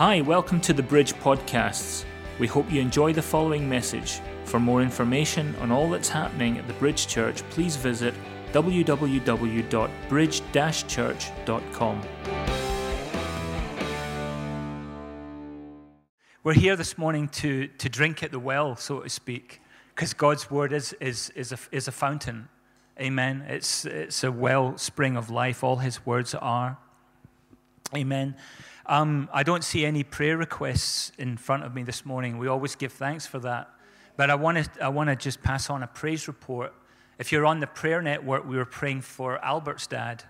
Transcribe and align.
Hi, 0.00 0.22
welcome 0.22 0.62
to 0.62 0.72
the 0.72 0.82
Bridge 0.82 1.12
Podcasts. 1.12 2.06
We 2.38 2.46
hope 2.46 2.72
you 2.72 2.80
enjoy 2.80 3.12
the 3.12 3.20
following 3.20 3.68
message. 3.68 4.22
For 4.44 4.58
more 4.58 4.80
information 4.80 5.54
on 5.56 5.70
all 5.70 5.90
that's 5.90 6.08
happening 6.08 6.56
at 6.56 6.66
the 6.66 6.72
Bridge 6.72 7.06
Church, 7.06 7.42
please 7.50 7.76
visit 7.76 8.14
www.bridge 8.54 10.42
church.com. 10.88 12.02
We're 16.44 16.54
here 16.54 16.76
this 16.76 16.96
morning 16.96 17.28
to, 17.28 17.66
to 17.66 17.88
drink 17.90 18.22
at 18.22 18.30
the 18.30 18.40
well, 18.40 18.76
so 18.76 19.00
to 19.00 19.10
speak, 19.10 19.60
because 19.94 20.14
God's 20.14 20.50
word 20.50 20.72
is, 20.72 20.94
is, 20.98 21.28
is, 21.36 21.52
a, 21.52 21.58
is 21.72 21.88
a 21.88 21.92
fountain. 21.92 22.48
Amen. 22.98 23.44
It's, 23.46 23.84
it's 23.84 24.24
a 24.24 24.32
wellspring 24.32 25.18
of 25.18 25.28
life. 25.28 25.62
All 25.62 25.76
his 25.76 26.06
words 26.06 26.34
are. 26.34 26.78
Amen. 27.94 28.34
Um, 28.90 29.28
I 29.32 29.44
don't 29.44 29.62
see 29.62 29.86
any 29.86 30.02
prayer 30.02 30.36
requests 30.36 31.12
in 31.16 31.36
front 31.36 31.62
of 31.62 31.76
me 31.76 31.84
this 31.84 32.04
morning. 32.04 32.38
We 32.38 32.48
always 32.48 32.74
give 32.74 32.92
thanks 32.92 33.24
for 33.24 33.38
that. 33.38 33.70
But 34.16 34.30
I 34.30 34.34
want 34.34 34.64
to 34.64 34.84
I 34.84 34.88
wanna 34.88 35.14
just 35.14 35.42
pass 35.42 35.70
on 35.70 35.84
a 35.84 35.86
praise 35.86 36.26
report. 36.26 36.74
If 37.16 37.30
you're 37.30 37.46
on 37.46 37.60
the 37.60 37.68
prayer 37.68 38.02
network, 38.02 38.44
we 38.44 38.56
were 38.56 38.64
praying 38.64 39.02
for 39.02 39.38
Albert's 39.44 39.86
dad, 39.86 40.24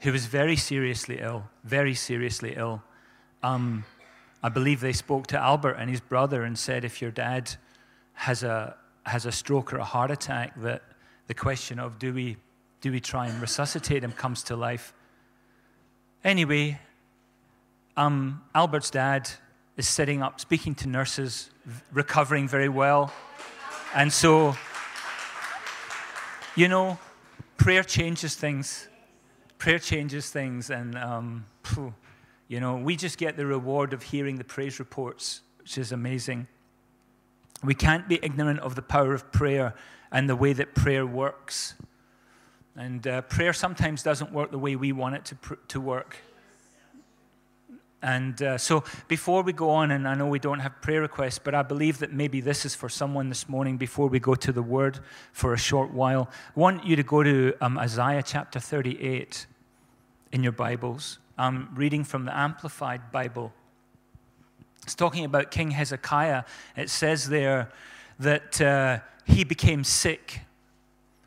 who 0.00 0.12
was 0.12 0.26
very 0.26 0.56
seriously 0.56 1.20
ill, 1.22 1.44
very 1.64 1.94
seriously 1.94 2.52
ill. 2.54 2.82
Um, 3.42 3.86
I 4.42 4.50
believe 4.50 4.80
they 4.80 4.92
spoke 4.92 5.26
to 5.28 5.38
Albert 5.38 5.76
and 5.78 5.88
his 5.88 6.00
brother 6.00 6.42
and 6.42 6.58
said, 6.58 6.84
if 6.84 7.00
your 7.00 7.10
dad 7.10 7.54
has 8.12 8.42
a, 8.42 8.76
has 9.06 9.24
a 9.24 9.32
stroke 9.32 9.72
or 9.72 9.78
a 9.78 9.84
heart 9.84 10.10
attack, 10.10 10.52
that 10.60 10.82
the 11.28 11.34
question 11.34 11.78
of 11.78 11.98
do 11.98 12.12
we, 12.12 12.36
do 12.82 12.92
we 12.92 13.00
try 13.00 13.26
and 13.26 13.40
resuscitate 13.40 14.04
him 14.04 14.12
comes 14.12 14.42
to 14.42 14.54
life. 14.54 14.92
Anyway, 16.22 16.78
um, 17.96 18.42
Albert's 18.54 18.90
dad 18.90 19.30
is 19.76 19.88
sitting 19.88 20.22
up, 20.22 20.40
speaking 20.40 20.74
to 20.76 20.88
nurses, 20.88 21.50
recovering 21.92 22.48
very 22.48 22.68
well. 22.68 23.12
And 23.94 24.12
so, 24.12 24.56
you 26.54 26.68
know, 26.68 26.98
prayer 27.56 27.82
changes 27.82 28.34
things. 28.34 28.88
Prayer 29.58 29.78
changes 29.78 30.30
things. 30.30 30.70
And, 30.70 30.96
um, 30.96 31.46
you 32.48 32.60
know, 32.60 32.76
we 32.76 32.96
just 32.96 33.18
get 33.18 33.36
the 33.36 33.46
reward 33.46 33.92
of 33.92 34.02
hearing 34.02 34.36
the 34.36 34.44
praise 34.44 34.78
reports, 34.78 35.42
which 35.58 35.78
is 35.78 35.92
amazing. 35.92 36.46
We 37.64 37.74
can't 37.74 38.08
be 38.08 38.18
ignorant 38.22 38.60
of 38.60 38.74
the 38.74 38.82
power 38.82 39.14
of 39.14 39.32
prayer 39.32 39.74
and 40.12 40.28
the 40.28 40.36
way 40.36 40.52
that 40.52 40.74
prayer 40.74 41.06
works. 41.06 41.74
And 42.76 43.06
uh, 43.06 43.22
prayer 43.22 43.54
sometimes 43.54 44.02
doesn't 44.02 44.32
work 44.32 44.50
the 44.50 44.58
way 44.58 44.76
we 44.76 44.92
want 44.92 45.14
it 45.14 45.24
to, 45.26 45.34
pr- 45.36 45.54
to 45.68 45.80
work. 45.80 46.18
And 48.06 48.40
uh, 48.40 48.56
so, 48.56 48.84
before 49.08 49.42
we 49.42 49.52
go 49.52 49.68
on, 49.68 49.90
and 49.90 50.06
I 50.06 50.14
know 50.14 50.28
we 50.28 50.38
don't 50.38 50.60
have 50.60 50.80
prayer 50.80 51.00
requests, 51.00 51.40
but 51.40 51.56
I 51.56 51.62
believe 51.62 51.98
that 51.98 52.12
maybe 52.12 52.40
this 52.40 52.64
is 52.64 52.72
for 52.72 52.88
someone 52.88 53.28
this 53.30 53.48
morning 53.48 53.78
before 53.78 54.06
we 54.06 54.20
go 54.20 54.36
to 54.36 54.52
the 54.52 54.62
word 54.62 55.00
for 55.32 55.52
a 55.52 55.58
short 55.58 55.90
while. 55.90 56.30
I 56.56 56.60
want 56.60 56.86
you 56.86 56.94
to 56.94 57.02
go 57.02 57.24
to 57.24 57.52
um, 57.60 57.76
Isaiah 57.76 58.22
chapter 58.22 58.60
38 58.60 59.48
in 60.30 60.44
your 60.44 60.52
Bibles. 60.52 61.18
I'm 61.36 61.68
reading 61.74 62.04
from 62.04 62.26
the 62.26 62.38
Amplified 62.38 63.10
Bible. 63.10 63.52
It's 64.84 64.94
talking 64.94 65.24
about 65.24 65.50
King 65.50 65.72
Hezekiah. 65.72 66.44
It 66.76 66.90
says 66.90 67.28
there 67.28 67.72
that 68.20 68.60
uh, 68.60 69.00
he 69.24 69.42
became 69.42 69.82
sick 69.82 70.42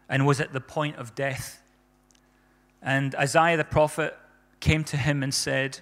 and 0.07 0.25
was 0.25 0.39
at 0.39 0.53
the 0.53 0.61
point 0.61 0.95
of 0.95 1.13
death. 1.13 1.61
And 2.81 3.15
Isaiah 3.15 3.57
the 3.57 3.65
prophet 3.65 4.17
came 4.61 4.85
to 4.85 4.95
him 4.95 5.23
and 5.23 5.33
said, 5.33 5.81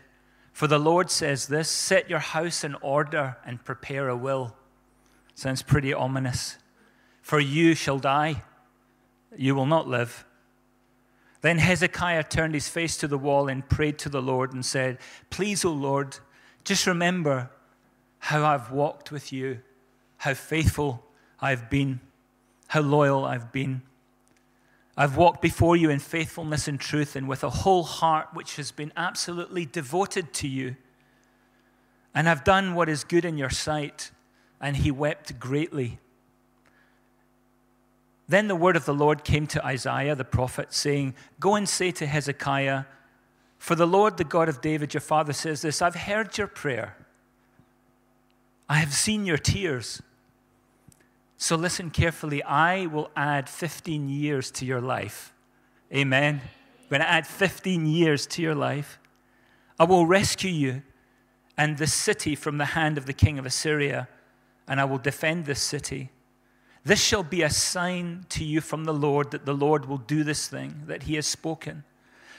for 0.58 0.66
the 0.66 0.80
Lord 0.80 1.12
says 1.12 1.50
this 1.50 1.70
set 1.70 2.10
your 2.10 2.18
house 2.18 2.64
in 2.64 2.74
order 2.82 3.38
and 3.46 3.64
prepare 3.64 4.10
a 4.10 4.18
will. 4.18 4.56
Sounds 5.36 5.62
pretty 5.62 5.94
ominous. 5.94 6.58
For 7.22 7.40
you 7.40 7.76
shall 7.76 8.00
die, 8.00 8.42
you 9.38 9.54
will 9.54 9.68
not 9.68 9.88
live. 9.88 10.26
Then 11.42 11.60
Hezekiah 11.60 12.24
turned 12.24 12.56
his 12.56 12.68
face 12.68 12.98
to 12.98 13.08
the 13.08 13.20
wall 13.20 13.48
and 13.48 13.70
prayed 13.70 14.00
to 14.00 14.10
the 14.10 14.20
Lord 14.20 14.52
and 14.52 14.66
said, 14.66 14.98
Please, 15.30 15.64
O 15.64 15.72
Lord, 15.72 16.18
just 16.64 16.88
remember 16.88 17.52
how 18.18 18.44
I've 18.44 18.72
walked 18.72 19.12
with 19.12 19.32
you, 19.32 19.60
how 20.18 20.34
faithful 20.34 21.06
I've 21.40 21.70
been, 21.70 22.00
how 22.70 22.82
loyal 22.82 23.26
I've 23.26 23.52
been. 23.52 23.84
I've 25.00 25.16
walked 25.16 25.44
before 25.44 25.76
you 25.76 25.92
in 25.92 26.00
faithfulness 26.00 26.68
and 26.68 26.80
truth 26.80 27.16
and 27.16 27.28
with 27.28 27.44
a 27.44 27.52
whole 27.52 27.84
heart 27.84 28.30
which 28.34 28.56
has 28.56 28.72
been 28.72 28.92
absolutely 28.98 29.64
devoted 29.64 30.34
to 30.36 30.48
you. 30.48 30.76
And 32.16 32.28
I've 32.28 32.44
done 32.44 32.74
what 32.74 32.90
is 32.90 33.04
good 33.04 33.24
in 33.24 33.38
your 33.38 33.52
sight. 33.52 34.10
And 34.60 34.78
he 34.78 34.90
wept 34.90 35.40
greatly. 35.40 36.00
Then 38.28 38.48
the 38.48 38.56
word 38.56 38.76
of 38.76 38.86
the 38.86 38.94
Lord 38.94 39.24
came 39.24 39.46
to 39.48 39.64
Isaiah 39.64 40.16
the 40.16 40.26
prophet, 40.26 40.74
saying, 40.74 41.14
Go 41.40 41.54
and 41.54 41.70
say 41.70 41.92
to 41.92 42.08
Hezekiah, 42.08 42.86
For 43.60 43.76
the 43.76 43.86
Lord, 43.86 44.18
the 44.18 44.24
God 44.24 44.50
of 44.50 44.62
David, 44.62 44.96
your 44.96 45.02
father, 45.02 45.32
says 45.32 45.62
this 45.62 45.80
I've 45.80 45.96
heard 45.96 46.38
your 46.40 46.48
prayer, 46.48 46.98
I 48.68 48.78
have 48.78 48.94
seen 48.94 49.28
your 49.28 49.38
tears. 49.38 50.02
So 51.38 51.56
listen 51.56 51.92
carefully. 51.92 52.42
I 52.42 52.88
will 52.88 53.12
add 53.16 53.48
15 53.48 54.10
years 54.10 54.50
to 54.52 54.66
your 54.66 54.82
life. 54.82 55.34
Amen. 55.94 56.42
I'm 56.44 56.90
going 56.90 57.02
to 57.02 57.10
add 57.10 57.28
15 57.28 57.86
years 57.86 58.26
to 58.28 58.42
your 58.42 58.56
life. 58.56 59.00
I 59.80 59.84
will 59.84 60.08
rescue 60.08 60.50
you 60.50 60.82
and 61.56 61.78
this 61.78 61.94
city 61.94 62.36
from 62.36 62.58
the 62.58 62.66
hand 62.66 62.98
of 62.98 63.06
the 63.06 63.14
king 63.14 63.38
of 63.38 63.46
Assyria, 63.46 64.08
and 64.68 64.82
I 64.82 64.86
will 64.86 64.98
defend 64.98 65.46
this 65.46 65.62
city. 65.62 66.10
This 66.84 67.02
shall 67.04 67.24
be 67.24 67.44
a 67.44 67.50
sign 67.50 68.26
to 68.30 68.44
you 68.44 68.60
from 68.60 68.86
the 68.86 68.94
Lord 68.94 69.32
that 69.32 69.46
the 69.46 69.54
Lord 69.54 69.86
will 69.86 69.98
do 69.98 70.24
this 70.24 70.48
thing 70.48 70.84
that 70.88 71.04
he 71.04 71.16
has 71.16 71.28
spoken. 71.28 71.84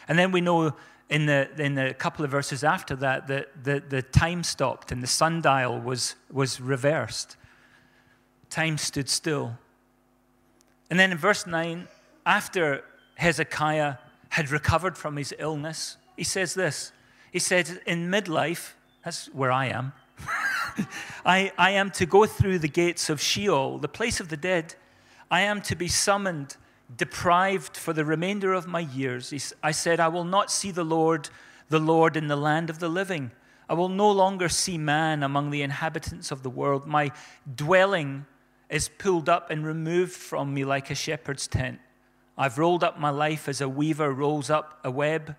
And 0.08 0.18
then 0.18 0.32
we 0.32 0.40
know 0.40 0.74
in 1.08 1.26
the, 1.26 1.48
in 1.58 1.74
the 1.74 1.94
couple 1.94 2.24
of 2.24 2.32
verses 2.32 2.64
after 2.64 2.96
that 2.96 3.28
that 3.28 3.62
the, 3.62 3.82
the 3.86 4.02
time 4.02 4.42
stopped 4.42 4.90
and 4.90 5.02
the 5.02 5.06
sundial 5.06 5.80
was, 5.80 6.16
was 6.32 6.60
reversed 6.60 7.36
time 8.50 8.78
stood 8.78 9.08
still. 9.08 9.56
And 10.90 10.98
then 10.98 11.12
in 11.12 11.18
verse 11.18 11.46
9, 11.46 11.88
after 12.24 12.84
Hezekiah 13.16 13.96
had 14.30 14.50
recovered 14.50 14.96
from 14.96 15.16
his 15.16 15.34
illness, 15.38 15.96
he 16.16 16.24
says 16.24 16.54
this. 16.54 16.92
He 17.32 17.38
said, 17.38 17.80
In 17.86 18.10
midlife, 18.10 18.72
that's 19.04 19.26
where 19.28 19.52
I 19.52 19.66
am, 19.66 19.92
I, 21.24 21.52
I 21.58 21.70
am 21.70 21.90
to 21.92 22.06
go 22.06 22.26
through 22.26 22.58
the 22.58 22.68
gates 22.68 23.10
of 23.10 23.20
Sheol, 23.20 23.78
the 23.78 23.88
place 23.88 24.20
of 24.20 24.28
the 24.28 24.36
dead. 24.36 24.74
I 25.30 25.42
am 25.42 25.60
to 25.62 25.76
be 25.76 25.88
summoned, 25.88 26.56
deprived 26.96 27.76
for 27.76 27.92
the 27.92 28.04
remainder 28.04 28.54
of 28.54 28.66
my 28.66 28.80
years. 28.80 29.54
I 29.62 29.72
said, 29.72 30.00
I 30.00 30.08
will 30.08 30.24
not 30.24 30.50
see 30.50 30.70
the 30.70 30.84
Lord, 30.84 31.28
the 31.68 31.78
Lord 31.78 32.16
in 32.16 32.28
the 32.28 32.36
land 32.36 32.70
of 32.70 32.78
the 32.78 32.88
living. 32.88 33.30
I 33.68 33.74
will 33.74 33.90
no 33.90 34.10
longer 34.10 34.48
see 34.48 34.78
man 34.78 35.22
among 35.22 35.50
the 35.50 35.62
inhabitants 35.62 36.30
of 36.30 36.42
the 36.42 36.50
world. 36.50 36.86
My 36.86 37.12
dwelling 37.54 38.24
is 38.70 38.88
pulled 38.88 39.28
up 39.28 39.50
and 39.50 39.64
removed 39.64 40.12
from 40.12 40.52
me 40.52 40.64
like 40.64 40.90
a 40.90 40.94
shepherd's 40.94 41.46
tent. 41.46 41.80
I've 42.36 42.58
rolled 42.58 42.84
up 42.84 42.98
my 42.98 43.10
life 43.10 43.48
as 43.48 43.60
a 43.60 43.68
weaver 43.68 44.12
rolls 44.12 44.50
up 44.50 44.78
a 44.84 44.90
web, 44.90 45.36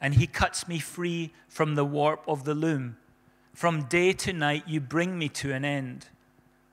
and 0.00 0.14
he 0.14 0.26
cuts 0.26 0.66
me 0.66 0.78
free 0.78 1.32
from 1.48 1.74
the 1.74 1.84
warp 1.84 2.24
of 2.26 2.44
the 2.44 2.54
loom. 2.54 2.96
From 3.54 3.84
day 3.84 4.12
to 4.14 4.32
night, 4.32 4.64
you 4.66 4.80
bring 4.80 5.18
me 5.18 5.28
to 5.30 5.52
an 5.52 5.64
end. 5.64 6.06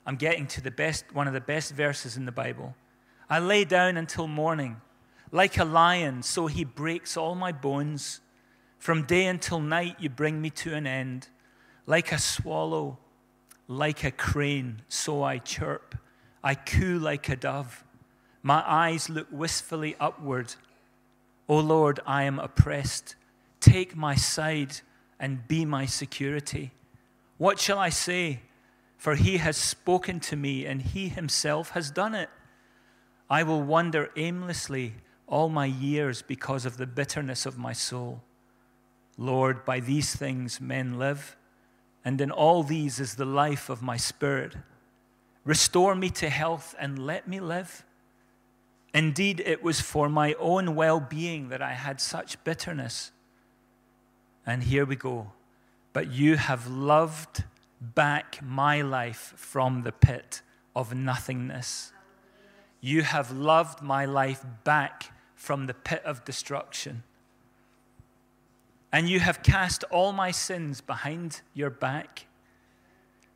I'm 0.04 0.16
getting 0.16 0.46
to 0.48 0.60
the 0.60 0.70
best, 0.70 1.04
one 1.14 1.28
of 1.28 1.34
the 1.34 1.40
best 1.40 1.72
verses 1.74 2.16
in 2.16 2.24
the 2.24 2.32
Bible. 2.32 2.74
I 3.28 3.38
lay 3.38 3.64
down 3.64 3.96
until 3.96 4.26
morning. 4.26 4.80
Like 5.30 5.58
a 5.58 5.64
lion, 5.64 6.22
so 6.22 6.48
he 6.48 6.64
breaks 6.64 7.16
all 7.16 7.36
my 7.36 7.52
bones. 7.52 8.20
From 8.78 9.04
day 9.04 9.26
until 9.26 9.60
night, 9.60 9.96
you 10.00 10.08
bring 10.08 10.40
me 10.40 10.50
to 10.50 10.74
an 10.74 10.86
end. 10.86 11.28
Like 11.86 12.10
a 12.10 12.18
swallow, 12.18 12.98
like 13.70 14.02
a 14.02 14.10
crane, 14.10 14.82
so 14.88 15.22
I 15.22 15.38
chirp. 15.38 15.94
I 16.42 16.56
coo 16.56 16.98
like 16.98 17.28
a 17.28 17.36
dove. 17.36 17.84
My 18.42 18.64
eyes 18.66 19.08
look 19.08 19.28
wistfully 19.30 19.94
upward. 20.00 20.56
O 21.48 21.60
Lord, 21.60 22.00
I 22.04 22.24
am 22.24 22.40
oppressed. 22.40 23.14
Take 23.60 23.96
my 23.96 24.16
side 24.16 24.80
and 25.20 25.46
be 25.46 25.64
my 25.64 25.86
security. 25.86 26.72
What 27.38 27.60
shall 27.60 27.78
I 27.78 27.90
say? 27.90 28.40
For 28.96 29.14
he 29.14 29.36
has 29.36 29.56
spoken 29.56 30.18
to 30.20 30.36
me, 30.36 30.66
and 30.66 30.82
he 30.82 31.08
himself 31.08 31.70
has 31.70 31.92
done 31.92 32.16
it. 32.16 32.28
I 33.30 33.44
will 33.44 33.62
wander 33.62 34.10
aimlessly 34.16 34.94
all 35.28 35.48
my 35.48 35.66
years 35.66 36.22
because 36.22 36.66
of 36.66 36.76
the 36.76 36.88
bitterness 36.88 37.46
of 37.46 37.56
my 37.56 37.72
soul. 37.72 38.20
Lord, 39.16 39.64
by 39.64 39.78
these 39.78 40.12
things 40.16 40.60
men 40.60 40.98
live 40.98 41.36
and 42.04 42.20
in 42.20 42.30
all 42.30 42.62
these 42.62 42.98
is 43.00 43.14
the 43.14 43.24
life 43.24 43.68
of 43.68 43.82
my 43.82 43.96
spirit. 43.96 44.56
Restore 45.44 45.94
me 45.94 46.10
to 46.10 46.28
health 46.28 46.74
and 46.78 46.98
let 46.98 47.26
me 47.28 47.40
live. 47.40 47.84
Indeed, 48.92 49.42
it 49.44 49.62
was 49.62 49.80
for 49.80 50.08
my 50.08 50.34
own 50.34 50.74
well 50.74 51.00
being 51.00 51.48
that 51.48 51.62
I 51.62 51.72
had 51.72 52.00
such 52.00 52.42
bitterness. 52.44 53.12
And 54.46 54.62
here 54.64 54.84
we 54.84 54.96
go. 54.96 55.32
but 55.92 56.10
you 56.10 56.36
have 56.36 56.68
loved 56.68 57.44
back 57.80 58.40
my 58.42 58.82
life 58.82 59.32
from 59.36 59.82
the 59.82 59.92
pit 59.92 60.42
of 60.76 60.94
nothingness. 60.94 61.92
You 62.80 63.02
have 63.02 63.30
loved 63.32 63.82
my 63.82 64.04
life 64.04 64.44
back 64.64 65.12
from 65.34 65.66
the 65.66 65.74
pit 65.74 66.02
of 66.04 66.24
destruction. 66.24 67.02
And 68.92 69.08
you 69.08 69.20
have 69.20 69.42
cast 69.42 69.84
all 69.84 70.12
my 70.12 70.30
sins 70.30 70.80
behind 70.80 71.42
your 71.54 71.70
back. 71.70 72.26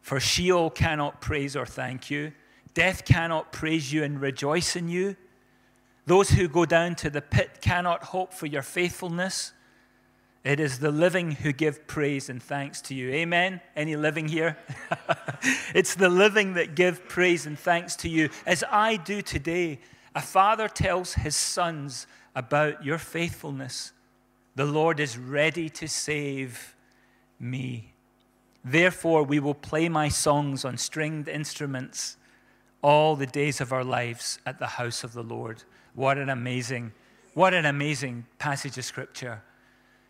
For 0.01 0.21
Sheol 0.21 0.71
cannot 0.71 1.21
praise 1.21 1.57
or 1.57 1.65
thank 1.65 2.11
you. 2.11 2.33
Death 2.75 3.05
cannot 3.05 3.53
praise 3.53 3.93
you 3.93 4.03
and 4.03 4.21
rejoice 4.21 4.77
in 4.77 4.89
you. 4.89 5.17
Those 6.07 6.31
who 6.31 6.49
go 6.49 6.67
down 6.67 6.97
to 6.97 7.09
the 7.09 7.23
pit 7.23 7.61
cannot 7.61 8.05
hope 8.05 8.35
for 8.35 8.47
your 8.47 8.63
faithfulness. 8.63 9.53
It 10.45 10.61
is 10.61 10.79
the 10.79 10.91
living 10.91 11.31
who 11.31 11.53
give 11.53 11.87
praise 11.87 12.29
and 12.29 12.43
thanks 12.43 12.83
to 12.83 12.95
you. 12.95 13.11
Amen? 13.11 13.63
Any 13.75 13.97
living 13.97 14.29
here? 14.29 14.59
it's 15.75 15.95
the 15.95 16.11
living 16.11 16.55
that 16.55 16.75
give 16.75 17.09
praise 17.09 17.47
and 17.47 17.59
thanks 17.59 17.97
to 17.97 18.11
you, 18.11 18.29
as 18.45 18.63
I 18.71 18.97
do 18.97 19.23
today. 19.23 19.81
A 20.15 20.21
father 20.21 20.69
tells 20.69 21.15
his 21.15 21.35
sons 21.35 22.07
about 22.35 22.85
your 22.85 22.99
faithfulness. 22.99 23.94
The 24.57 24.65
Lord 24.65 25.01
is 25.01 25.19
ready 25.19 25.69
to 25.71 25.89
save 25.89 26.77
me. 27.41 27.95
Therefore, 28.65 29.23
we 29.23 29.41
will 29.41 29.55
play 29.55 29.89
my 29.89 30.09
songs 30.09 30.65
on 30.65 30.79
stringed 30.79 31.29
instruments 31.29 32.17
all 32.83 33.17
the 33.17 33.27
days 33.27 33.61
of 33.61 33.73
our 33.73 33.85
lives 33.85 34.39
at 34.47 34.59
the 34.59 34.67
house 34.67 35.05
of 35.05 35.13
the 35.13 35.23
Lord. 35.23 35.65
What 35.95 36.19
an 36.19 36.29
amazing, 36.29 36.93
what 37.35 37.53
an 37.53 37.67
amazing 37.67 38.27
passage 38.39 38.79
of 38.79 38.85
scripture. 38.85 39.43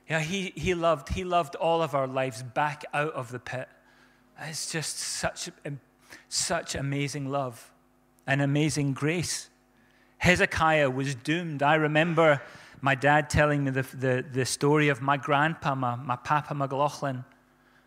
Yeah, 0.08 0.20
he, 0.20 0.52
he, 0.54 0.74
loved, 0.74 1.08
he 1.08 1.24
loved 1.24 1.54
all 1.56 1.82
of 1.82 1.94
our 1.94 2.06
lives 2.06 2.42
back 2.42 2.84
out 2.92 3.12
of 3.14 3.30
the 3.30 3.38
pit. 3.38 3.68
It's 4.40 4.70
just 4.70 4.98
such, 4.98 5.48
such 6.28 6.74
amazing 6.74 7.30
love 7.30 7.72
and 8.26 8.42
amazing 8.42 8.92
grace. 8.92 9.48
Hezekiah 10.18 10.90
was 10.90 11.14
doomed. 11.14 11.62
I 11.62 11.74
remember 11.76 12.42
my 12.80 12.94
dad 12.94 13.30
telling 13.30 13.64
me 13.64 13.70
the, 13.70 13.82
the, 13.82 14.24
the 14.30 14.44
story 14.44 14.88
of 14.88 15.00
my 15.00 15.16
grandpa, 15.16 15.74
my, 15.74 15.96
my 15.96 16.16
Papa 16.16 16.54
McLaughlin. 16.54 17.24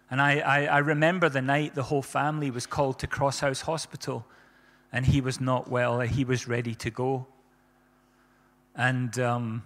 And 0.10 0.22
I, 0.22 0.40
I, 0.40 0.66
I 0.66 0.78
remember 0.80 1.30
the 1.30 1.42
night 1.42 1.76
the 1.76 1.84
whole 1.84 2.02
family 2.02 2.50
was 2.50 2.66
called 2.66 3.00
to 3.00 3.08
Crosshouse 3.08 3.62
Hospital, 3.62 4.26
and 4.92 5.06
he 5.06 5.22
was 5.22 5.42
not 5.42 5.70
well. 5.70 6.00
He 6.00 6.24
was 6.24 6.48
ready 6.48 6.76
to 6.76 6.90
go. 6.90 7.28
And 8.76 9.18
um, 9.20 9.64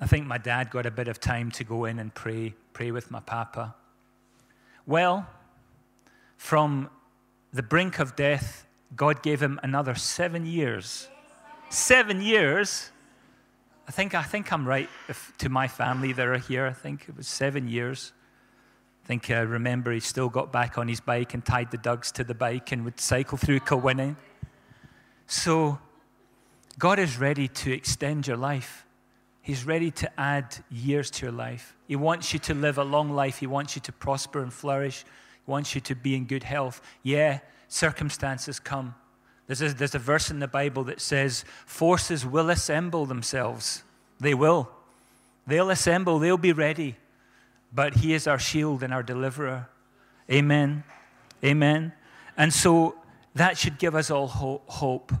I 0.00 0.06
think 0.06 0.26
my 0.26 0.38
dad 0.38 0.70
got 0.70 0.86
a 0.86 0.90
bit 0.90 1.06
of 1.06 1.20
time 1.20 1.50
to 1.52 1.64
go 1.64 1.84
in 1.84 1.98
and 1.98 2.12
pray, 2.14 2.54
pray 2.72 2.90
with 2.90 3.10
my 3.10 3.20
papa. 3.20 3.74
Well, 4.86 5.28
from 6.36 6.90
the 7.52 7.62
brink 7.62 7.98
of 7.98 8.16
death, 8.16 8.66
God 8.96 9.22
gave 9.22 9.40
him 9.40 9.60
another 9.62 9.94
seven 9.94 10.46
years. 10.46 11.08
Seven 11.68 12.22
years. 12.22 12.90
I 13.90 13.92
think, 13.92 14.14
I 14.14 14.22
think 14.22 14.52
I'm 14.52 14.68
right 14.68 14.88
if, 15.08 15.32
to 15.38 15.48
my 15.48 15.66
family 15.66 16.12
that 16.12 16.24
are 16.24 16.38
here. 16.38 16.64
I 16.64 16.72
think 16.72 17.06
it 17.08 17.16
was 17.16 17.26
seven 17.26 17.66
years. 17.66 18.12
I 19.02 19.06
think 19.08 19.28
I 19.32 19.40
remember 19.40 19.90
he 19.90 19.98
still 19.98 20.28
got 20.28 20.52
back 20.52 20.78
on 20.78 20.86
his 20.86 21.00
bike 21.00 21.34
and 21.34 21.44
tied 21.44 21.72
the 21.72 21.76
dugs 21.76 22.12
to 22.12 22.22
the 22.22 22.32
bike 22.32 22.70
and 22.70 22.84
would 22.84 23.00
cycle 23.00 23.36
through 23.36 23.58
Kilwinning. 23.58 24.14
So 25.26 25.80
God 26.78 27.00
is 27.00 27.18
ready 27.18 27.48
to 27.48 27.72
extend 27.72 28.28
your 28.28 28.36
life. 28.36 28.86
He's 29.42 29.66
ready 29.66 29.90
to 29.90 30.20
add 30.20 30.56
years 30.70 31.10
to 31.10 31.26
your 31.26 31.32
life. 31.32 31.74
He 31.88 31.96
wants 31.96 32.32
you 32.32 32.38
to 32.38 32.54
live 32.54 32.78
a 32.78 32.84
long 32.84 33.10
life. 33.10 33.38
He 33.38 33.48
wants 33.48 33.74
you 33.74 33.82
to 33.82 33.92
prosper 33.92 34.40
and 34.40 34.52
flourish. 34.52 35.04
He 35.44 35.50
wants 35.50 35.74
you 35.74 35.80
to 35.80 35.96
be 35.96 36.14
in 36.14 36.26
good 36.26 36.44
health. 36.44 36.80
Yeah, 37.02 37.40
circumstances 37.66 38.60
come. 38.60 38.94
There's 39.50 39.62
a, 39.62 39.74
there's 39.74 39.96
a 39.96 39.98
verse 39.98 40.30
in 40.30 40.38
the 40.38 40.46
Bible 40.46 40.84
that 40.84 41.00
says, 41.00 41.44
Forces 41.66 42.24
will 42.24 42.50
assemble 42.50 43.04
themselves. 43.04 43.82
They 44.20 44.32
will. 44.32 44.70
They'll 45.44 45.70
assemble, 45.70 46.20
they'll 46.20 46.38
be 46.38 46.52
ready. 46.52 46.94
But 47.74 47.94
He 47.94 48.14
is 48.14 48.28
our 48.28 48.38
shield 48.38 48.84
and 48.84 48.94
our 48.94 49.02
deliverer. 49.02 49.68
Amen. 50.30 50.84
Amen. 51.42 51.92
And 52.36 52.54
so 52.54 52.94
that 53.34 53.58
should 53.58 53.80
give 53.80 53.96
us 53.96 54.08
all 54.08 54.28
hope. 54.28 55.12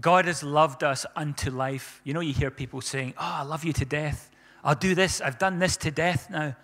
God 0.00 0.24
has 0.24 0.42
loved 0.42 0.82
us 0.82 1.04
unto 1.14 1.50
life. 1.50 2.00
You 2.02 2.14
know, 2.14 2.20
you 2.20 2.32
hear 2.32 2.50
people 2.50 2.80
saying, 2.80 3.12
Oh, 3.18 3.40
I 3.40 3.42
love 3.42 3.62
you 3.62 3.74
to 3.74 3.84
death. 3.84 4.30
I'll 4.64 4.74
do 4.74 4.94
this. 4.94 5.20
I've 5.20 5.38
done 5.38 5.58
this 5.58 5.76
to 5.76 5.90
death 5.90 6.30
now. 6.30 6.56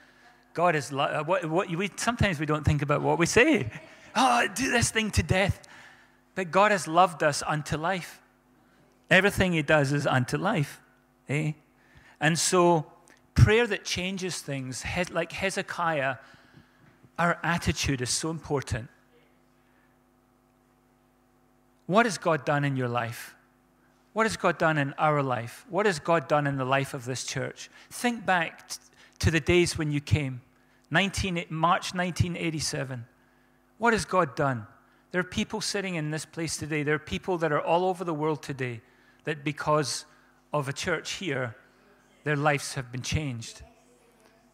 God 0.55 0.77
is 0.77 0.91
lo- 0.93 1.05
uh, 1.05 1.25
what, 1.25 1.45
what 1.45 1.69
we, 1.69 1.91
sometimes 1.97 2.41
we 2.41 2.47
don't 2.47 2.65
think 2.65 2.81
about 2.81 3.03
what 3.03 3.19
we 3.19 3.27
say. 3.27 3.71
Oh, 4.21 4.49
do 4.53 4.73
this 4.73 4.91
thing 4.91 5.13
to 5.13 5.23
death. 5.23 5.63
But 6.35 6.51
God 6.51 6.73
has 6.73 6.89
loved 6.89 7.23
us 7.23 7.41
unto 7.47 7.77
life. 7.77 8.21
Everything 9.09 9.53
He 9.53 9.63
does 9.63 9.93
is 9.93 10.09
unto 10.09 10.37
life. 10.37 10.81
Eh? 11.29 11.53
And 12.21 12.37
so, 12.37 12.87
prayer 13.35 13.65
that 13.69 13.85
changes 13.85 14.41
things, 14.41 14.85
like 15.13 15.31
Hezekiah, 15.31 16.17
our 17.17 17.39
attitude 17.45 18.01
is 18.01 18.11
so 18.11 18.31
important. 18.31 18.89
What 21.87 22.05
has 22.05 22.19
God 22.19 22.45
done 22.45 22.65
in 22.65 22.77
your 22.77 22.89
life? 22.89 23.37
What 24.15 24.27
has 24.27 24.37
God 24.37 24.59
done 24.59 24.79
in 24.79 24.95
our 24.99 25.23
life? 25.23 25.65
What 25.71 25.87
has 25.87 26.01
God 26.01 26.27
done 26.27 26.49
in 26.49 26.57
the 26.57 26.65
life 26.65 26.93
of 26.93 27.05
this 27.05 27.25
church? 27.25 27.71
Think 27.89 28.27
back 28.27 28.69
to 29.21 29.31
the 29.31 29.39
days 29.39 29.79
when 29.79 29.93
you 29.93 30.01
came, 30.01 30.41
19, 30.91 31.45
March 31.51 31.95
1987. 31.95 33.07
What 33.79 33.93
has 33.93 34.05
God 34.05 34.37
done? 34.37 34.67
There 35.11 35.21
are 35.21 35.25
people 35.25 35.61
sitting 35.61 35.95
in 35.95 36.11
this 36.11 36.27
place 36.27 36.57
today. 36.57 36.83
There 36.83 36.97
are 36.97 37.01
people 37.01 37.39
that 37.39 37.53
are 37.53 37.61
all 37.61 37.85
over 37.87 38.05
the 38.05 38.15
world 38.15 38.43
today 38.43 38.83
that 39.25 39.45
because 39.45 40.05
of 40.53 40.69
a 40.69 40.73
church 40.73 41.13
here, 41.13 41.57
their 42.25 42.37
lives 42.37 42.75
have 42.75 42.93
been 42.93 43.03
changed. 43.03 43.63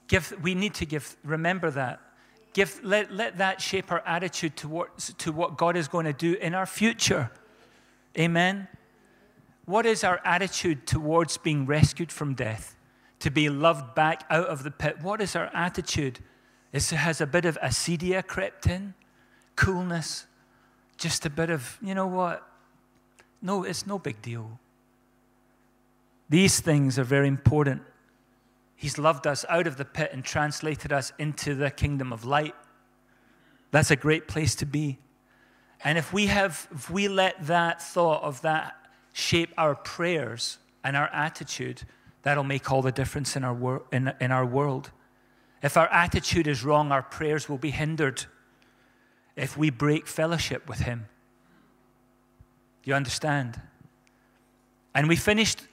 Give, 0.07 0.35
we 0.43 0.55
need 0.55 0.75
to 0.75 0.87
give, 0.87 1.17
remember 1.25 1.71
that. 1.71 2.01
Give, 2.53 2.79
let, 2.85 3.13
let 3.13 3.39
that 3.39 3.61
shape 3.61 3.91
our 3.91 4.03
attitude 4.07 4.57
towards 4.57 5.13
to 5.15 5.33
what 5.33 5.57
God 5.57 5.77
is 5.77 5.89
going 5.89 6.07
to 6.07 6.13
do 6.13 6.35
in 6.35 6.55
our 6.55 6.67
future. 6.67 7.31
Amen. 8.17 8.69
What 9.65 9.87
is 9.87 10.05
our 10.05 10.21
attitude 10.25 10.87
towards 10.87 11.37
being 11.39 11.67
rescued 11.67 12.13
from 12.13 12.35
death? 12.35 12.77
To 13.21 13.31
be 13.31 13.49
loved 13.49 13.95
back 13.95 14.25
out 14.31 14.47
of 14.47 14.63
the 14.63 14.71
pit? 14.71 14.99
What 15.01 15.21
is 15.21 15.35
our 15.35 15.51
attitude? 15.55 16.21
Is, 16.73 16.91
has 16.91 17.21
a 17.21 17.27
bit 17.27 17.45
of 17.45 17.59
acedia 17.61 18.25
crept 18.25 18.67
in? 18.67 18.95
Coolness? 19.57 20.27
Just 20.97 21.27
a 21.27 21.31
bit 21.31 21.51
of, 21.51 21.79
you 21.83 21.95
know 21.95 22.07
what? 22.07 22.47
No, 23.43 23.65
it's 23.65 23.87
no 23.87 23.99
big 23.99 24.23
deal. 24.23 24.59
These 26.29 26.61
things 26.61 26.99
are 26.99 27.05
very 27.05 27.29
important. 27.29 27.83
He's 28.75 28.99
loved 28.99 29.27
us 29.27 29.45
out 29.49 29.67
of 29.67 29.77
the 29.77 29.85
pit 29.85 30.11
and 30.13 30.25
translated 30.25 30.93
us 30.93 31.13
into 31.19 31.55
the 31.55 31.71
kingdom 31.71 32.13
of 32.13 32.25
light. 32.25 32.55
That's 33.71 33.91
a 33.91 33.97
great 33.97 34.29
place 34.29 34.55
to 34.57 34.67
be. 34.67 34.99
And 35.83 35.99
if 35.99 36.13
we 36.13 36.27
have, 36.27 36.69
if 36.73 36.91
we 36.91 37.09
let 37.09 37.47
that 37.47 37.83
thought 37.83 38.23
of 38.23 38.41
that 38.43 38.75
shape 39.13 39.53
our 39.59 39.75
prayers 39.75 40.59
and 40.83 40.97
our 40.97 41.09
attitude, 41.09 41.83
that'll 42.23 42.45
make 42.45 42.71
all 42.73 42.83
the 42.83 42.93
difference 42.93 43.37
in 43.37 43.45
our, 43.45 43.55
wor- 43.55 43.83
in, 43.93 44.13
in 44.21 44.33
our 44.33 44.47
world. 44.47 44.91
If 45.63 45.77
our 45.77 45.89
attitude 45.89 46.47
is 46.47 46.65
wrong, 46.65 46.91
our 46.93 47.03
prayers 47.03 47.49
will 47.49 47.59
be 47.59 47.71
hindered 47.71 48.25
if 49.37 49.57
we 49.57 49.71
break 49.71 50.07
fellowship 50.07 50.69
with 50.69 50.81
Him. 50.81 51.07
You 52.85 52.95
understand? 52.95 53.61
And 54.95 55.09
we 55.09 55.17
finished 55.17 55.67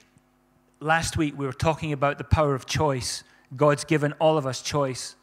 last 0.80 1.16
week 1.16 1.38
we 1.38 1.46
were 1.46 1.52
talking 1.52 1.92
about 1.92 2.18
the 2.18 2.24
power 2.24 2.54
of 2.54 2.66
choice. 2.66 3.22
God's 3.54 3.84
given 3.84 4.12
all 4.14 4.36
of 4.36 4.46
us 4.46 4.62
choice. 4.62 5.14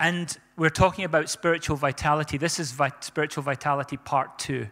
And 0.00 0.36
we're 0.56 0.70
talking 0.70 1.04
about 1.04 1.28
spiritual 1.28 1.76
vitality. 1.76 2.38
This 2.38 2.58
is 2.58 2.72
vi- 2.72 2.92
spiritual 3.00 3.42
vitality 3.42 3.96
part 3.96 4.38
two. 4.38 4.68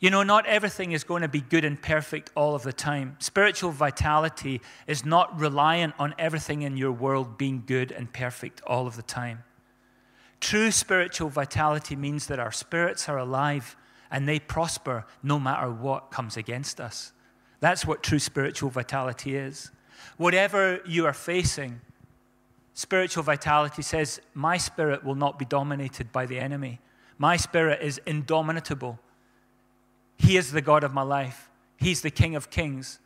You 0.00 0.10
know, 0.10 0.22
not 0.22 0.46
everything 0.46 0.92
is 0.92 1.04
going 1.04 1.22
to 1.22 1.28
be 1.28 1.40
good 1.40 1.64
and 1.64 1.80
perfect 1.80 2.30
all 2.34 2.54
of 2.54 2.62
the 2.62 2.72
time. 2.72 3.16
Spiritual 3.20 3.70
vitality 3.70 4.60
is 4.86 5.04
not 5.04 5.38
reliant 5.38 5.94
on 5.98 6.14
everything 6.18 6.62
in 6.62 6.76
your 6.76 6.92
world 6.92 7.38
being 7.38 7.62
good 7.64 7.90
and 7.90 8.12
perfect 8.12 8.60
all 8.66 8.86
of 8.86 8.96
the 8.96 9.02
time. 9.02 9.44
True 10.40 10.70
spiritual 10.70 11.28
vitality 11.28 11.96
means 11.96 12.26
that 12.26 12.38
our 12.38 12.52
spirits 12.52 13.08
are 13.08 13.18
alive 13.18 13.76
and 14.10 14.28
they 14.28 14.38
prosper 14.38 15.06
no 15.22 15.40
matter 15.40 15.70
what 15.70 16.10
comes 16.10 16.36
against 16.36 16.80
us. 16.80 17.12
That's 17.60 17.86
what 17.86 18.02
true 18.02 18.18
spiritual 18.18 18.70
vitality 18.70 19.36
is. 19.36 19.70
Whatever 20.16 20.80
you 20.86 21.06
are 21.06 21.14
facing, 21.14 21.80
spiritual 22.74 23.22
vitality 23.22 23.82
says, 23.82 24.20
My 24.34 24.56
spirit 24.56 25.02
will 25.02 25.14
not 25.14 25.38
be 25.38 25.44
dominated 25.44 26.12
by 26.12 26.26
the 26.26 26.38
enemy. 26.38 26.80
My 27.16 27.36
spirit 27.36 27.80
is 27.80 28.00
indomitable. 28.06 28.98
He 30.18 30.36
is 30.36 30.52
the 30.52 30.60
God 30.60 30.84
of 30.84 30.92
my 30.92 31.02
life, 31.02 31.48
He's 31.76 32.02
the 32.02 32.10
King 32.10 32.36
of 32.36 32.50
kings. 32.50 32.98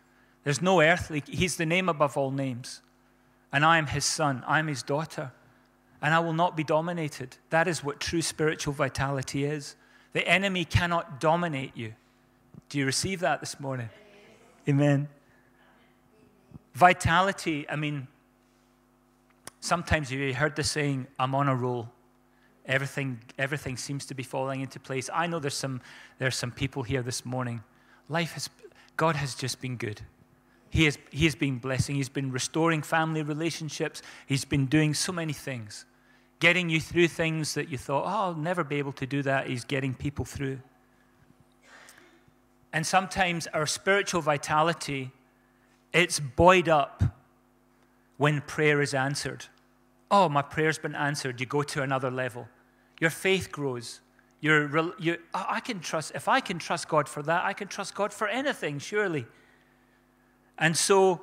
There's 0.44 0.62
no 0.62 0.80
earthly, 0.80 1.22
He's 1.26 1.56
the 1.56 1.66
name 1.66 1.88
above 1.88 2.16
all 2.16 2.30
names. 2.30 2.82
and 3.52 3.64
I 3.64 3.78
am 3.78 3.86
his 3.86 4.04
son, 4.04 4.44
I 4.46 4.58
am 4.58 4.66
his 4.66 4.82
daughter, 4.82 5.32
and 6.00 6.14
I 6.14 6.20
will 6.20 6.32
not 6.32 6.56
be 6.56 6.64
dominated. 6.64 7.36
That 7.50 7.68
is 7.68 7.82
what 7.82 8.00
true 8.00 8.22
spiritual 8.22 8.72
vitality 8.72 9.44
is. 9.44 9.76
The 10.12 10.26
enemy 10.26 10.64
cannot 10.64 11.20
dominate 11.20 11.76
you. 11.76 11.94
Do 12.68 12.78
you 12.78 12.86
receive 12.86 13.20
that 13.20 13.40
this 13.40 13.58
morning? 13.58 13.88
Amen. 14.68 15.08
Vitality, 16.74 17.66
I 17.68 17.76
mean, 17.76 18.06
sometimes 19.60 20.12
you 20.12 20.32
heard 20.34 20.54
the 20.54 20.64
saying, 20.64 21.06
I'm 21.18 21.34
on 21.34 21.48
a 21.48 21.54
roll. 21.54 21.90
Everything, 22.66 23.20
everything 23.38 23.76
seems 23.76 24.04
to 24.06 24.14
be 24.14 24.22
falling 24.22 24.60
into 24.60 24.78
place. 24.78 25.08
I 25.12 25.26
know 25.26 25.38
there's 25.38 25.54
some, 25.54 25.80
there's 26.18 26.36
some 26.36 26.52
people 26.52 26.82
here 26.82 27.02
this 27.02 27.24
morning. 27.24 27.62
Life 28.08 28.32
has, 28.32 28.50
God 28.96 29.16
has 29.16 29.34
just 29.34 29.60
been 29.60 29.76
good. 29.76 30.02
He 30.70 30.84
has, 30.84 30.98
he 31.10 31.24
has 31.24 31.34
been 31.34 31.58
blessing. 31.58 31.96
He's 31.96 32.08
been 32.08 32.30
restoring 32.30 32.82
family 32.82 33.22
relationships. 33.22 34.02
He's 34.26 34.44
been 34.44 34.66
doing 34.66 34.94
so 34.94 35.12
many 35.12 35.32
things, 35.32 35.84
getting 36.40 36.68
you 36.68 36.80
through 36.80 37.08
things 37.08 37.54
that 37.54 37.68
you 37.68 37.78
thought, 37.78 38.04
oh, 38.04 38.26
I'll 38.26 38.34
never 38.34 38.64
be 38.64 38.76
able 38.76 38.92
to 38.92 39.06
do 39.06 39.22
that. 39.22 39.48
He's 39.48 39.64
getting 39.64 39.94
people 39.94 40.24
through. 40.24 40.60
And 42.72 42.86
sometimes 42.86 43.46
our 43.48 43.66
spiritual 43.66 44.20
vitality, 44.20 45.10
it's 45.92 46.20
buoyed 46.20 46.68
up 46.68 47.02
when 48.18 48.42
prayer 48.42 48.82
is 48.82 48.92
answered. 48.92 49.46
Oh, 50.10 50.28
my 50.28 50.42
prayer's 50.42 50.78
been 50.78 50.94
answered. 50.94 51.40
You 51.40 51.46
go 51.46 51.62
to 51.62 51.82
another 51.82 52.10
level. 52.10 52.46
Your 53.00 53.10
faith 53.10 53.50
grows. 53.50 54.00
You're, 54.40 54.92
you, 54.98 55.18
I 55.34 55.60
can 55.60 55.80
trust, 55.80 56.12
if 56.14 56.28
I 56.28 56.40
can 56.40 56.58
trust 56.58 56.88
God 56.88 57.08
for 57.08 57.22
that, 57.22 57.44
I 57.44 57.52
can 57.52 57.68
trust 57.68 57.94
God 57.94 58.12
for 58.12 58.28
anything, 58.28 58.78
surely. 58.78 59.26
And 60.58 60.76
so 60.76 61.20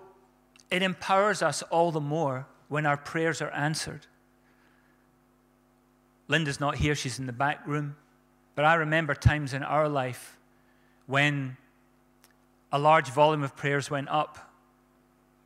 it 0.72 0.82
empowers 0.82 1.42
us 1.42 1.62
all 1.64 1.92
the 1.92 2.02
more 2.02 2.48
when 2.70 2.86
our 2.86 2.98
prayers 2.98 3.42
are 3.42 3.52
answered. 3.52 4.08
Linda's 6.28 6.60
not 6.60 6.76
here, 6.76 6.96
she's 6.96 7.20
in 7.20 7.28
the 7.28 7.34
back 7.34 7.66
room. 7.68 7.96
But 8.56 8.66
I 8.66 8.76
remember 8.76 9.14
times 9.14 9.54
in 9.54 9.64
our 9.64 9.88
life 9.88 10.38
when 11.06 11.58
a 12.72 12.80
large 12.80 13.10
volume 13.10 13.44
of 13.44 13.56
prayers 13.56 13.92
went 13.92 14.10
up, 14.10 14.52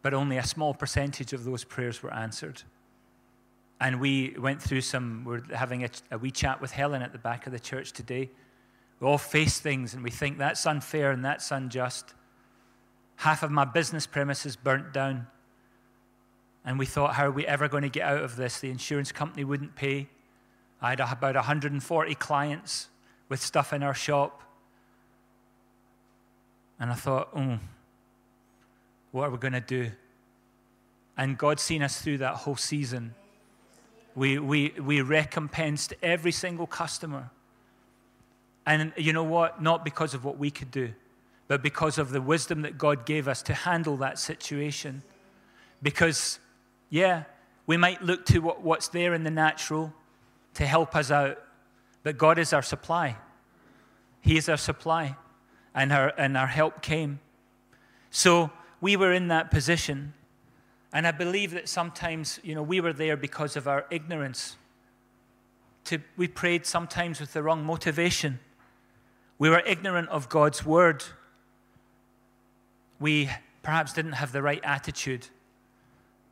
but 0.01 0.13
only 0.13 0.37
a 0.37 0.45
small 0.45 0.73
percentage 0.73 1.33
of 1.33 1.43
those 1.43 1.63
prayers 1.63 2.01
were 2.01 2.13
answered. 2.13 2.61
And 3.81 3.99
we 3.99 4.35
went 4.37 4.61
through 4.61 4.81
some, 4.81 5.23
we're 5.25 5.43
having 5.53 5.83
a, 5.83 5.89
a 6.11 6.17
wee 6.17 6.31
chat 6.31 6.61
with 6.61 6.71
Helen 6.71 7.01
at 7.01 7.11
the 7.11 7.17
back 7.17 7.47
of 7.47 7.53
the 7.53 7.59
church 7.59 7.91
today. 7.91 8.29
We 8.99 9.07
all 9.07 9.17
face 9.17 9.59
things 9.59 9.93
and 9.93 10.03
we 10.03 10.11
think 10.11 10.37
that's 10.37 10.65
unfair 10.65 11.11
and 11.11 11.23
that's 11.23 11.51
unjust. 11.51 12.13
Half 13.19 13.43
of 13.43 13.51
my 13.51 13.65
business 13.65 14.07
premises 14.07 14.55
burnt 14.55 14.93
down. 14.93 15.27
And 16.63 16.79
we 16.79 16.85
thought, 16.85 17.15
how 17.15 17.25
are 17.25 17.31
we 17.31 17.45
ever 17.45 17.67
going 17.67 17.83
to 17.83 17.89
get 17.89 18.03
out 18.03 18.23
of 18.23 18.37
this? 18.37 18.61
The 18.61 18.69
insurance 18.69 19.11
company 19.11 19.43
wouldn't 19.43 19.75
pay. 19.75 20.07
I 20.81 20.91
had 20.91 21.01
about 21.01 21.35
140 21.35 22.15
clients 22.15 22.87
with 23.27 23.41
stuff 23.41 23.73
in 23.73 23.83
our 23.83 23.93
shop. 23.93 24.41
And 26.79 26.89
I 26.89 26.93
thought, 26.93 27.27
oh, 27.35 27.59
what 29.11 29.27
are 29.27 29.31
we 29.31 29.37
going 29.37 29.51
to 29.51 29.59
do? 29.59 29.91
And 31.17 31.37
God 31.37 31.59
seen 31.59 31.83
us 31.83 32.01
through 32.01 32.19
that 32.19 32.35
whole 32.35 32.55
season. 32.55 33.15
We, 34.15 34.39
we, 34.39 34.73
we 34.81 35.01
recompensed 35.01 35.93
every 36.01 36.31
single 36.31 36.67
customer. 36.67 37.31
And 38.65 38.93
you 38.95 39.11
know 39.11 39.23
what? 39.25 39.61
Not 39.61 39.83
because 39.83 40.13
of 40.13 40.23
what 40.23 40.37
we 40.37 40.51
could 40.51 40.71
do, 40.71 40.93
but 41.49 41.61
because 41.61 41.97
of 41.97 42.11
the 42.11 42.21
wisdom 42.21 42.61
that 42.61 42.77
God 42.77 43.05
gave 43.05 43.27
us 43.27 43.41
to 43.43 43.53
handle 43.53 43.97
that 43.97 44.17
situation. 44.17 45.03
Because, 45.83 46.39
yeah, 46.89 47.23
we 47.67 47.75
might 47.75 48.01
look 48.01 48.25
to 48.27 48.39
what, 48.39 48.61
what's 48.61 48.87
there 48.87 49.13
in 49.13 49.23
the 49.23 49.31
natural 49.31 49.93
to 50.53 50.65
help 50.65 50.95
us 50.95 51.11
out, 51.11 51.37
but 52.03 52.17
God 52.17 52.39
is 52.39 52.53
our 52.53 52.61
supply. 52.61 53.17
He 54.21 54.37
is 54.37 54.47
our 54.47 54.57
supply, 54.57 55.17
and 55.75 55.91
our, 55.91 56.13
and 56.17 56.37
our 56.37 56.47
help 56.47 56.81
came. 56.81 57.19
So 58.09 58.51
we 58.79 58.95
were 58.95 59.11
in 59.11 59.27
that 59.27 59.51
position 59.51 60.13
and 60.91 61.05
I 61.05 61.11
believe 61.11 61.51
that 61.51 61.69
sometimes, 61.69 62.39
you 62.43 62.55
know, 62.55 62.63
we 62.63 62.81
were 62.81 62.93
there 62.93 63.15
because 63.15 63.55
of 63.55 63.67
our 63.67 63.85
ignorance. 63.91 64.57
To, 65.85 65.99
we 66.17 66.27
prayed 66.27 66.65
sometimes 66.65 67.19
with 67.19 67.33
the 67.33 67.43
wrong 67.43 67.63
motivation. 67.63 68.39
We 69.37 69.49
were 69.49 69.59
ignorant 69.59 70.09
of 70.09 70.29
God's 70.29 70.65
word. 70.65 71.03
We 72.99 73.29
perhaps 73.63 73.93
didn't 73.93 74.13
have 74.13 74.31
the 74.31 74.41
right 74.41 74.61
attitude. 74.63 75.27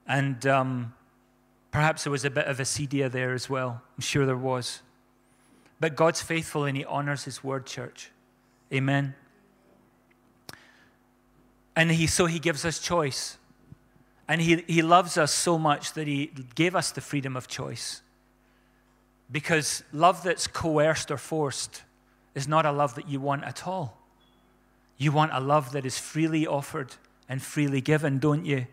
And 0.08 0.46
um, 0.46 0.94
perhaps 1.72 2.04
there 2.04 2.12
was 2.12 2.26
a 2.26 2.30
bit 2.30 2.46
of 2.46 2.58
acedia 2.58 3.12
there 3.12 3.34
as 3.34 3.50
well. 3.50 3.82
I'm 3.98 4.02
sure 4.02 4.26
there 4.26 4.38
was. 4.38 4.82
But 5.80 5.96
God's 5.96 6.22
faithful 6.22 6.66
and 6.66 6.76
He 6.78 6.86
honors 6.86 7.24
His 7.24 7.44
word, 7.44 7.66
church. 7.66 8.12
Amen. 8.74 9.16
And 11.76 11.92
he, 11.92 12.08
so 12.08 12.26
He 12.26 12.40
gives 12.40 12.66
us 12.66 12.80
choice. 12.80 13.38
And 14.28 14.42
he, 14.42 14.64
he 14.68 14.82
loves 14.82 15.18
us 15.18 15.34
so 15.34 15.58
much 15.58 15.94
that 15.94 16.08
he 16.08 16.32
gave 16.56 16.76
us 16.76 16.92
the 16.92 17.02
freedom 17.02 17.38
of 17.38 17.48
choice. 17.48 18.02
Because 19.32 19.84
love 19.94 20.24
that's 20.24 20.48
coerced 20.48 21.12
or 21.12 21.18
forced 21.18 21.84
is 22.36 22.48
not 22.48 22.66
a 22.66 22.72
love 22.72 22.96
that 22.96 23.08
you 23.08 23.20
want 23.20 23.44
at 23.44 23.66
all. 23.68 23.98
You 24.98 25.12
want 25.12 25.32
a 25.34 25.40
love 25.40 25.72
that 25.74 25.86
is 25.86 25.98
freely 25.98 26.48
offered 26.48 26.96
and 27.30 27.42
freely 27.42 27.82
given, 27.82 28.20
don't 28.20 28.46
you? 28.46 28.68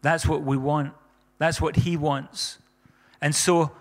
That's 0.00 0.26
what 0.26 0.42
we 0.42 0.56
want. 0.56 0.94
That's 1.38 1.60
what 1.60 1.76
he 1.76 1.96
wants. 1.96 2.58
And 3.20 3.34
so, 3.34 3.72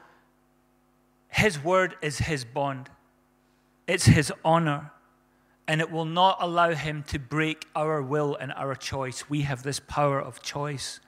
his 1.30 1.64
word 1.64 1.96
is 2.02 2.20
his 2.20 2.44
bond, 2.44 2.90
it's 3.88 4.06
his 4.06 4.32
honor 4.44 4.92
and 5.72 5.80
it 5.80 5.90
will 5.90 6.04
not 6.04 6.38
allow 6.42 6.72
him 6.72 7.02
to 7.04 7.18
break 7.18 7.66
our 7.78 8.02
will 8.02 8.36
and 8.36 8.52
our 8.58 8.76
choice. 8.76 9.30
We 9.30 9.44
have 9.44 9.64
this 9.64 9.80
power 9.80 10.20
of 10.20 10.42
choice. 10.42 11.00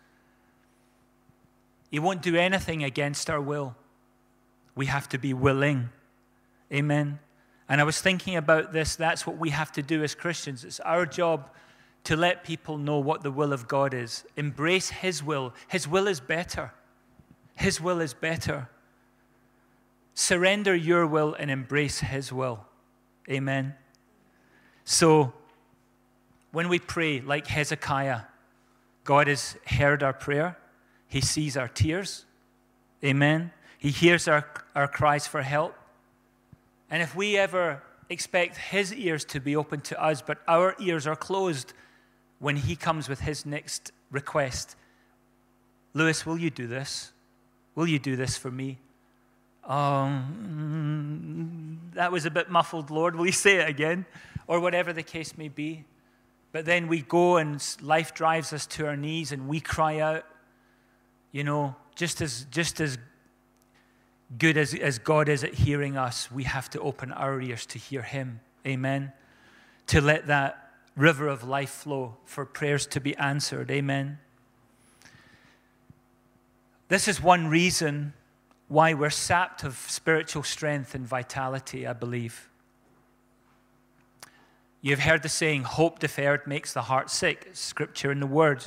He 1.92 2.00
won't 2.00 2.22
do 2.22 2.38
anything 2.38 2.82
against 2.82 3.30
our 3.30 3.42
will. 3.42 3.75
We 4.74 4.86
have 4.86 5.10
to 5.10 5.18
be 5.18 5.34
willing. 5.34 5.89
Amen. 6.72 7.20
And 7.70 7.79
I 7.79 7.84
was 7.84 8.01
thinking 8.01 8.36
about 8.36 8.74
this. 8.74 8.96
That's 8.96 9.25
what 9.25 9.38
we 9.38 9.51
have 9.51 9.72
to 9.74 9.82
do 9.82 10.03
as 10.03 10.15
Christians. 10.15 10.63
It's 10.63 10.79
our 10.82 11.05
job 11.05 11.50
to 12.03 12.15
let 12.15 12.43
people 12.43 12.77
know 12.77 13.00
what 13.00 13.24
the 13.24 13.32
will 13.32 13.53
of 13.53 13.67
God 13.67 13.93
is. 13.93 14.25
Embrace 14.36 14.89
His 14.89 15.24
will. 15.24 15.53
His 15.67 15.88
will 15.88 16.08
is 16.08 16.20
better. 16.20 16.74
His 17.55 17.79
will 17.79 18.01
is 18.01 18.13
better. 18.13 18.70
Surrender 20.13 20.75
your 20.75 21.08
will 21.08 21.34
and 21.34 21.50
embrace 21.50 22.00
His 22.00 22.32
will. 22.32 22.65
Amen. 23.29 23.75
So, 24.84 25.34
when 26.51 26.67
we 26.67 26.77
pray 26.77 27.22
like 27.22 27.48
Hezekiah, 27.48 28.22
God 29.05 29.27
has 29.27 29.55
heard 29.65 30.03
our 30.03 30.13
prayer, 30.13 30.58
He 31.08 31.22
sees 31.22 31.55
our 31.55 31.70
tears. 31.70 32.25
Amen. 33.03 33.51
He 33.77 33.89
hears 33.89 34.27
our, 34.27 34.48
our 34.75 34.88
cries 34.88 35.27
for 35.27 35.41
help. 35.41 35.75
And 36.94 37.02
if 37.02 37.16
we 37.16 37.38
ever 37.38 37.82
expect 38.10 38.58
His 38.58 38.94
ears 38.94 39.26
to 39.26 39.40
be 39.40 39.56
open 39.56 39.82
to 39.82 40.02
us, 40.02 40.22
but 40.22 40.38
our 40.48 40.76
ears 40.80 41.08
are 41.08 41.16
closed 41.16 41.74
when 42.38 42.56
He 42.56 42.76
comes 42.76 43.10
with 43.10 43.22
His 43.22 43.46
next 43.46 43.92
request, 44.12 44.76
Lewis, 45.96 46.26
will 46.26 46.38
you 46.38 46.52
do 46.52 46.68
this? 46.68 47.12
Will 47.76 47.88
you 47.88 47.98
do 47.98 48.16
this 48.16 48.38
for 48.38 48.52
me? 48.52 48.78
Um, 49.64 51.80
that 51.94 52.12
was 52.12 52.26
a 52.26 52.32
bit 52.32 52.50
muffled, 52.50 52.92
Lord. 52.92 53.16
Will 53.16 53.26
you 53.26 53.32
say 53.32 53.58
it 53.58 53.68
again? 53.68 54.06
or 54.48 54.60
whatever 54.60 54.94
the 54.94 55.04
case 55.04 55.38
may 55.38 55.48
be. 55.48 55.86
But 56.52 56.66
then 56.66 56.88
we 56.88 57.02
go 57.02 57.38
and 57.38 57.64
life 57.82 58.14
drives 58.14 58.54
us 58.54 58.66
to 58.68 58.86
our 58.86 58.96
knees 58.96 59.32
and 59.32 59.48
we 59.48 59.60
cry 59.60 60.00
out, 60.00 60.26
you 61.32 61.44
know, 61.44 61.76
just 61.96 62.22
as, 62.22 62.46
just 62.52 62.80
as 62.80 62.98
good 64.38 64.58
as, 64.58 64.74
as 64.74 65.00
God 65.00 65.30
is 65.30 65.44
at 65.44 65.53
hearing 65.53 65.98
us, 65.98 66.32
we 66.32 66.44
have 66.44 66.70
to 66.72 66.80
open 66.80 67.12
our 67.12 67.42
ears 67.42 67.65
to 67.68 67.80
hear 67.80 68.01
Him. 68.01 68.39
Amen. 68.65 69.13
To 69.88 70.01
let 70.01 70.27
that 70.27 70.72
river 70.96 71.27
of 71.27 71.44
life 71.44 71.70
flow 71.70 72.18
for 72.25 72.46
prayers 72.46 72.86
to 72.88 73.00
be 73.00 73.15
answered. 73.18 73.70
Amen. 73.70 74.20
This 76.88 77.08
is 77.08 77.22
one 77.22 77.48
reason 77.48 78.13
why 78.68 78.94
we're 78.94 79.10
sapped 79.10 79.63
of 79.63 79.75
spiritual 79.75 80.44
strength 80.44 80.96
and 80.96 81.06
vitality, 81.06 81.86
I 81.86 81.94
believe. 81.94 82.50
You've 84.82 85.00
heard 85.00 85.24
the 85.24 85.30
saying, 85.30 85.63
hope 85.63 86.00
deferred 86.00 86.48
makes 86.48 86.74
the 86.74 86.84
heart 86.84 87.10
sick. 87.10 87.46
It's 87.50 87.60
scripture 87.60 88.12
in 88.12 88.20
the 88.20 88.27
word. 88.27 88.65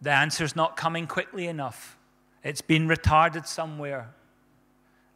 The 0.00 0.12
answer's 0.12 0.56
not 0.56 0.76
coming 0.76 1.06
quickly 1.06 1.46
enough. 1.46 1.97
It's 2.42 2.60
been 2.60 2.88
retarded 2.88 3.46
somewhere. 3.46 4.10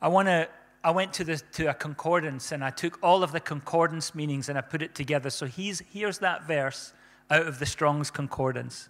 I 0.00 0.09
want 0.09 0.29
to 0.29 0.49
I 0.85 0.91
went 0.91 1.12
to, 1.14 1.25
the, 1.25 1.37
to 1.52 1.67
a 1.67 1.75
concordance 1.75 2.50
and 2.50 2.64
I 2.64 2.71
took 2.71 2.99
all 3.02 3.23
of 3.23 3.31
the 3.31 3.38
concordance 3.38 4.14
meanings 4.14 4.49
and 4.49 4.59
I 4.59 4.62
put 4.62 4.83
it 4.83 4.95
together. 4.95 5.31
So 5.31 5.47
he's, 5.47 5.81
here's 5.93 6.19
that 6.19 6.45
verse 6.45 6.93
out 7.31 7.47
of 7.47 7.61
the 7.61 7.67
Strong's 7.67 8.11
Concordance. 8.11 8.88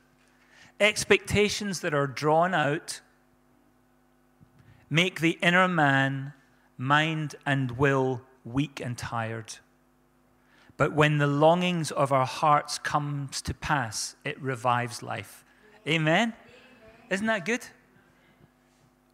expectations 0.81 1.81
that 1.81 1.93
are 1.93 2.07
drawn 2.07 2.55
out 2.55 3.03
make 4.89 5.21
the 5.21 5.39
inner 5.43 5.69
man, 5.69 6.33
mind, 6.79 7.37
and 7.45 7.73
will 7.73 8.23
weak 8.45 8.81
and 8.81 8.97
tired. 8.97 9.59
But 10.79 10.95
when 10.95 11.19
the 11.19 11.27
longings 11.27 11.91
of 11.91 12.11
our 12.11 12.27
hearts 12.27 12.79
comes 12.79 13.43
to 13.43 13.55
pass, 13.55 14.17
it 14.25 14.41
revives 14.41 15.03
life. 15.03 15.45
Amen? 15.87 16.33
Isn't 17.11 17.27
that 17.27 17.45
good? 17.45 17.67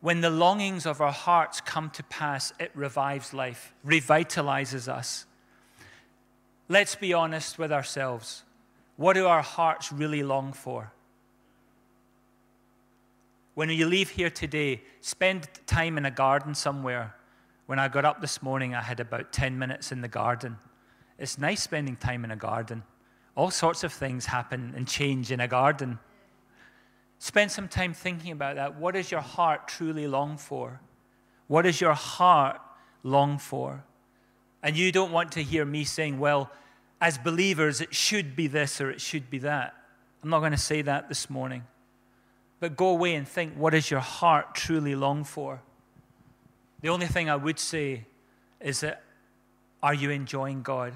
When 0.00 0.21
the 0.21 0.31
longings 0.31 0.87
of 0.87 1.00
our 1.00 1.12
hearts 1.12 1.61
come 1.61 1.90
to 1.90 2.02
pass, 2.05 2.52
it 2.61 2.71
revives 2.75 3.35
life, 3.35 3.75
revitalizes 3.85 4.88
us. 4.88 5.26
Let's 6.69 6.95
be 6.95 7.12
honest 7.12 7.59
with 7.59 7.73
ourselves. 7.73 8.45
What 8.97 9.14
do 9.14 9.26
our 9.26 9.43
hearts 9.43 9.93
really 9.93 10.23
long 10.23 10.52
for? 10.52 10.93
When 13.55 13.71
you 13.71 13.87
leave 13.87 14.11
here 14.11 14.31
today, 14.31 14.83
spend 15.00 15.49
time 15.67 15.99
in 15.99 16.07
a 16.07 16.12
garden 16.12 16.55
somewhere. 16.55 17.14
When 17.67 17.81
I 17.81 17.88
got 17.88 18.05
up 18.05 18.21
this 18.21 18.40
morning, 18.40 18.75
I 18.75 18.83
had 18.83 19.00
about 19.00 19.33
10 19.33 19.59
minutes 19.59 19.90
in 19.90 20.00
the 20.00 20.09
garden. 20.09 20.59
It's 21.19 21.38
nice 21.38 21.62
spending 21.62 21.97
time 21.97 22.25
in 22.25 22.31
a 22.31 22.37
garden. 22.37 22.85
All 23.35 23.50
sorts 23.50 23.83
of 23.83 23.93
things 23.93 24.26
happen 24.26 24.75
and 24.76 24.87
change 24.87 25.33
in 25.33 25.40
a 25.40 25.49
garden. 25.49 25.99
Spend 27.18 27.50
some 27.50 27.68
time 27.68 27.92
thinking 27.94 28.32
about 28.32 28.56
that. 28.56 28.78
What 28.78 28.94
does 28.94 29.10
your 29.10 29.20
heart 29.20 29.68
truly 29.68 30.06
long 30.06 30.37
for? 30.37 30.80
What 31.46 31.62
does 31.62 31.80
your 31.80 31.94
heart 31.94 32.60
long 33.02 33.38
for? 33.38 33.84
And 34.62 34.76
you 34.76 34.92
don't 34.92 35.12
want 35.12 35.32
to 35.32 35.42
hear 35.42 35.64
me 35.64 35.84
saying, 35.84 36.18
well, 36.18 36.50
as 37.00 37.18
believers, 37.18 37.80
it 37.80 37.94
should 37.94 38.37
be 38.37 38.46
this 38.46 38.80
or 38.80 38.90
it 38.90 39.00
should 39.00 39.30
be 39.30 39.38
that. 39.38 39.75
I'm 40.22 40.30
not 40.30 40.40
going 40.40 40.52
to 40.52 40.58
say 40.58 40.82
that 40.82 41.08
this 41.08 41.30
morning. 41.30 41.64
But 42.60 42.76
go 42.76 42.88
away 42.88 43.14
and 43.14 43.26
think, 43.26 43.54
what 43.54 43.70
does 43.70 43.90
your 43.90 44.00
heart 44.00 44.54
truly 44.54 44.94
long 44.94 45.25
for? 45.25 45.62
The 46.80 46.88
only 46.88 47.06
thing 47.06 47.30
I 47.30 47.37
would 47.37 47.58
say 47.58 48.04
is 48.60 48.80
that 48.80 49.02
are 49.82 49.94
you 49.94 50.10
enjoying 50.10 50.62
God? 50.62 50.94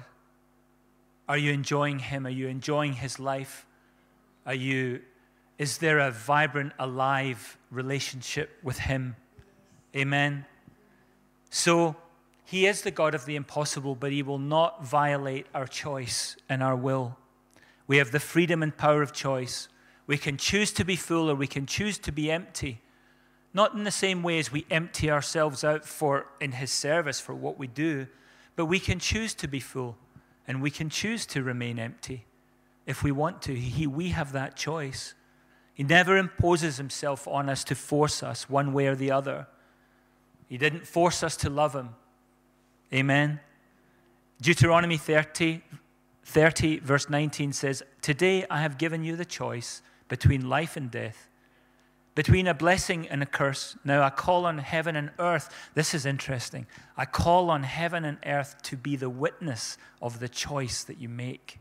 Are 1.27 1.37
you 1.37 1.53
enjoying 1.53 1.99
Him? 1.99 2.25
Are 2.25 2.29
you 2.29 2.47
enjoying 2.47 2.93
His 2.93 3.17
life? 3.17 3.65
Are 4.45 4.53
you, 4.53 5.01
is 5.57 5.77
there 5.77 5.99
a 5.99 6.11
vibrant, 6.11 6.73
alive 6.79 7.57
relationship 7.69 8.57
with 8.63 8.79
Him? 8.79 9.15
Amen. 9.95 10.45
So, 11.49 11.95
He 12.45 12.65
is 12.65 12.81
the 12.81 12.91
God 12.91 13.15
of 13.15 13.25
the 13.25 13.35
impossible, 13.35 13.95
but 13.95 14.11
He 14.11 14.23
will 14.23 14.39
not 14.39 14.83
violate 14.83 15.45
our 15.53 15.67
choice 15.67 16.35
and 16.49 16.63
our 16.63 16.75
will. 16.75 17.17
We 17.87 17.97
have 17.97 18.11
the 18.11 18.19
freedom 18.19 18.63
and 18.63 18.75
power 18.75 19.01
of 19.01 19.13
choice. 19.13 19.67
We 20.07 20.17
can 20.17 20.37
choose 20.37 20.71
to 20.73 20.83
be 20.83 20.95
full 20.95 21.29
or 21.29 21.35
we 21.35 21.47
can 21.47 21.65
choose 21.65 21.97
to 21.99 22.11
be 22.11 22.31
empty. 22.31 22.81
Not 23.53 23.73
in 23.73 23.83
the 23.83 23.91
same 23.91 24.23
way 24.23 24.39
as 24.39 24.51
we 24.51 24.65
empty 24.71 25.11
ourselves 25.11 25.63
out 25.63 25.85
for 25.85 26.27
in 26.41 26.53
his 26.53 26.71
service 26.71 27.19
for 27.19 27.35
what 27.35 27.59
we 27.59 27.67
do, 27.67 28.07
but 28.55 28.65
we 28.65 28.79
can 28.79 28.99
choose 28.99 29.33
to 29.35 29.47
be 29.47 29.59
full 29.59 29.97
and 30.47 30.61
we 30.61 30.71
can 30.71 30.89
choose 30.89 31.25
to 31.27 31.43
remain 31.43 31.77
empty 31.79 32.25
if 32.85 33.03
we 33.03 33.11
want 33.11 33.41
to. 33.43 33.55
He, 33.55 33.87
we 33.87 34.09
have 34.09 34.31
that 34.33 34.55
choice. 34.55 35.13
He 35.73 35.83
never 35.83 36.17
imposes 36.17 36.77
himself 36.77 37.27
on 37.27 37.49
us 37.49 37.63
to 37.65 37.75
force 37.75 38.21
us 38.21 38.49
one 38.49 38.73
way 38.73 38.87
or 38.87 38.95
the 38.95 39.11
other. 39.11 39.47
He 40.47 40.57
didn't 40.57 40.85
force 40.85 41.23
us 41.23 41.35
to 41.37 41.49
love 41.49 41.73
him. 41.73 41.89
Amen. 42.93 43.39
Deuteronomy 44.39 44.97
30, 44.97 45.61
30, 46.25 46.79
verse 46.79 47.09
19 47.09 47.53
says, 47.53 47.81
Today 48.01 48.45
I 48.49 48.61
have 48.61 48.77
given 48.77 49.03
you 49.03 49.15
the 49.15 49.25
choice 49.25 49.81
between 50.09 50.47
life 50.47 50.77
and 50.77 50.91
death, 50.91 51.27
between 52.13 52.45
a 52.45 52.53
blessing 52.53 53.07
and 53.07 53.23
a 53.23 53.25
curse. 53.25 53.75
Now 53.83 54.03
I 54.03 54.11
call 54.11 54.45
on 54.45 54.59
heaven 54.59 54.95
and 54.95 55.09
earth. 55.17 55.49
This 55.73 55.95
is 55.95 56.05
interesting. 56.05 56.67
I 56.95 57.05
call 57.05 57.49
on 57.49 57.63
heaven 57.63 58.05
and 58.05 58.19
earth 58.23 58.61
to 58.63 58.77
be 58.77 58.95
the 58.95 59.09
witness 59.09 59.79
of 60.03 60.19
the 60.19 60.29
choice 60.29 60.83
that 60.83 60.99
you 60.99 61.09
make. 61.09 61.59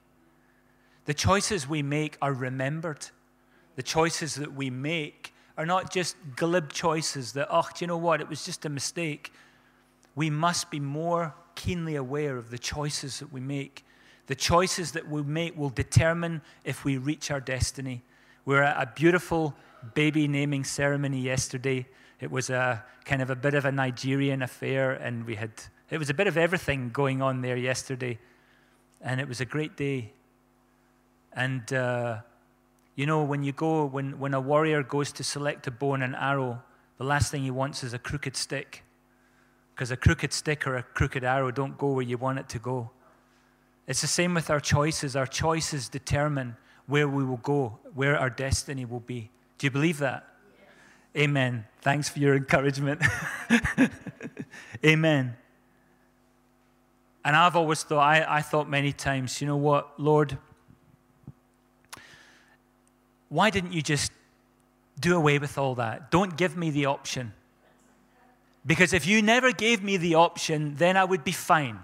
The 1.06 1.14
choices 1.14 1.66
we 1.66 1.82
make 1.82 2.18
are 2.20 2.34
remembered. 2.34 3.06
The 3.76 3.82
choices 3.82 4.34
that 4.36 4.54
we 4.54 4.70
make 4.70 5.32
are 5.56 5.66
not 5.66 5.92
just 5.92 6.16
glib 6.36 6.72
choices 6.72 7.32
that, 7.32 7.48
oh, 7.50 7.62
do 7.62 7.84
you 7.84 7.86
know 7.86 7.96
what? 7.96 8.20
It 8.20 8.28
was 8.28 8.44
just 8.44 8.64
a 8.64 8.68
mistake. 8.68 9.32
We 10.14 10.30
must 10.30 10.70
be 10.70 10.80
more 10.80 11.34
keenly 11.54 11.96
aware 11.96 12.36
of 12.36 12.50
the 12.50 12.58
choices 12.58 13.18
that 13.18 13.32
we 13.32 13.40
make. 13.40 13.84
The 14.26 14.34
choices 14.34 14.92
that 14.92 15.08
we 15.08 15.22
make 15.22 15.56
will 15.56 15.70
determine 15.70 16.42
if 16.64 16.84
we 16.84 16.96
reach 16.96 17.30
our 17.30 17.40
destiny. 17.40 18.02
We 18.44 18.54
were 18.54 18.62
at 18.62 18.82
a 18.82 18.92
beautiful 18.94 19.54
baby 19.94 20.28
naming 20.28 20.64
ceremony 20.64 21.20
yesterday. 21.20 21.86
It 22.20 22.30
was 22.30 22.50
a 22.50 22.84
kind 23.04 23.20
of 23.20 23.30
a 23.30 23.36
bit 23.36 23.54
of 23.54 23.64
a 23.64 23.72
Nigerian 23.72 24.42
affair, 24.42 24.92
and 24.92 25.26
we 25.26 25.34
had 25.34 25.50
it 25.90 25.98
was 25.98 26.08
a 26.08 26.14
bit 26.14 26.26
of 26.26 26.38
everything 26.38 26.90
going 26.90 27.20
on 27.20 27.42
there 27.42 27.56
yesterday, 27.56 28.18
and 29.00 29.20
it 29.20 29.28
was 29.28 29.40
a 29.40 29.44
great 29.44 29.76
day. 29.76 30.12
And 31.34 31.70
uh, 31.72 32.18
you 32.94 33.06
know, 33.06 33.22
when 33.22 33.42
you 33.42 33.52
go, 33.52 33.84
when 33.86 34.18
when 34.18 34.34
a 34.34 34.40
warrior 34.40 34.82
goes 34.82 35.12
to 35.12 35.24
select 35.24 35.66
a 35.66 35.70
bow 35.70 35.94
and 35.94 36.02
an 36.02 36.14
arrow, 36.14 36.62
the 36.98 37.04
last 37.04 37.30
thing 37.30 37.42
he 37.42 37.50
wants 37.50 37.82
is 37.82 37.94
a 37.94 37.98
crooked 37.98 38.36
stick, 38.36 38.84
because 39.74 39.90
a 39.90 39.96
crooked 39.96 40.32
stick 40.32 40.66
or 40.66 40.76
a 40.76 40.82
crooked 40.82 41.24
arrow 41.24 41.50
don't 41.50 41.78
go 41.78 41.92
where 41.92 42.04
you 42.04 42.18
want 42.18 42.38
it 42.38 42.48
to 42.50 42.58
go. 42.58 42.90
It's 43.86 44.00
the 44.00 44.06
same 44.06 44.34
with 44.34 44.50
our 44.50 44.60
choices. 44.60 45.16
Our 45.16 45.26
choices 45.26 45.88
determine 45.88 46.56
where 46.86 47.08
we 47.08 47.24
will 47.24 47.38
go, 47.38 47.78
where 47.94 48.18
our 48.18 48.30
destiny 48.30 48.84
will 48.84 49.00
be. 49.00 49.30
Do 49.58 49.66
you 49.66 49.70
believe 49.70 49.98
that? 49.98 50.26
Amen. 51.16 51.66
Thanks 51.80 52.08
for 52.08 52.18
your 52.18 52.34
encouragement. 52.36 53.02
Amen. 54.84 55.36
And 57.24 57.36
I've 57.36 57.54
always 57.54 57.82
thought, 57.82 58.00
I, 58.00 58.36
I 58.38 58.42
thought 58.42 58.68
many 58.68 58.92
times, 58.92 59.40
you 59.40 59.46
know 59.46 59.56
what, 59.56 60.00
Lord, 60.00 60.38
why 63.32 63.48
didn't 63.48 63.72
you 63.72 63.80
just 63.80 64.12
do 65.00 65.16
away 65.16 65.38
with 65.38 65.56
all 65.56 65.74
that? 65.76 66.10
Don't 66.10 66.36
give 66.36 66.54
me 66.54 66.68
the 66.70 66.84
option. 66.84 67.32
Because 68.66 68.92
if 68.92 69.06
you 69.06 69.22
never 69.22 69.52
gave 69.52 69.82
me 69.82 69.96
the 69.96 70.16
option, 70.16 70.74
then 70.76 70.98
I 70.98 71.04
would 71.04 71.24
be 71.24 71.32
fine. 71.32 71.78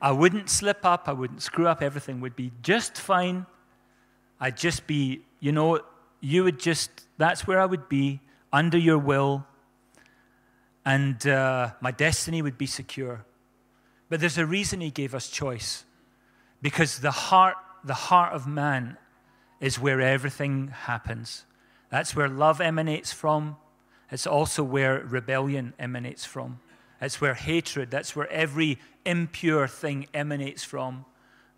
I 0.00 0.12
wouldn't 0.12 0.48
slip 0.48 0.84
up, 0.84 1.08
I 1.08 1.12
wouldn't 1.14 1.42
screw 1.42 1.66
up, 1.66 1.82
everything 1.82 2.20
would 2.20 2.36
be 2.36 2.52
just 2.62 2.96
fine. 2.96 3.44
I'd 4.38 4.56
just 4.56 4.86
be, 4.86 5.22
you 5.40 5.50
know, 5.50 5.80
you 6.20 6.44
would 6.44 6.60
just, 6.60 6.90
that's 7.18 7.44
where 7.44 7.60
I 7.60 7.66
would 7.66 7.88
be, 7.88 8.20
under 8.52 8.78
your 8.78 8.98
will, 8.98 9.44
and 10.84 11.26
uh, 11.26 11.72
my 11.80 11.90
destiny 11.90 12.40
would 12.40 12.56
be 12.56 12.66
secure. 12.66 13.24
But 14.08 14.20
there's 14.20 14.38
a 14.38 14.46
reason 14.46 14.80
he 14.80 14.92
gave 14.92 15.12
us 15.12 15.28
choice. 15.28 15.84
Because 16.62 17.00
the 17.00 17.10
heart, 17.10 17.56
the 17.82 17.94
heart 17.94 18.32
of 18.32 18.46
man 18.46 18.96
is 19.60 19.78
where 19.78 20.00
everything 20.00 20.68
happens. 20.68 21.44
That's 21.90 22.14
where 22.14 22.28
love 22.28 22.60
emanates 22.60 23.12
from. 23.12 23.56
It's 24.10 24.26
also 24.26 24.62
where 24.62 25.00
rebellion 25.00 25.74
emanates 25.78 26.24
from. 26.24 26.60
It's 27.00 27.20
where 27.20 27.34
hatred, 27.34 27.90
that's 27.90 28.16
where 28.16 28.30
every 28.30 28.78
impure 29.04 29.68
thing 29.68 30.06
emanates 30.12 30.64
from. 30.64 31.04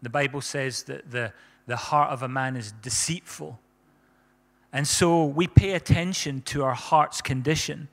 The 0.03 0.11
Bible 0.11 0.41
says 0.41 0.85
that 0.85 1.11
the, 1.11 1.33
the 1.67 1.77
heart 1.77 2.11
of 2.11 2.23
a 2.23 2.29
man 2.29 2.57
is 2.57 2.73
deceitful. 2.73 3.59
And 4.73 4.87
so 4.87 5.25
we 5.25 5.47
pay 5.47 5.73
attention 5.73 6.43
to 6.43 6.63
our 6.63 6.75
heart's 6.75 7.21
condition. 7.21 7.89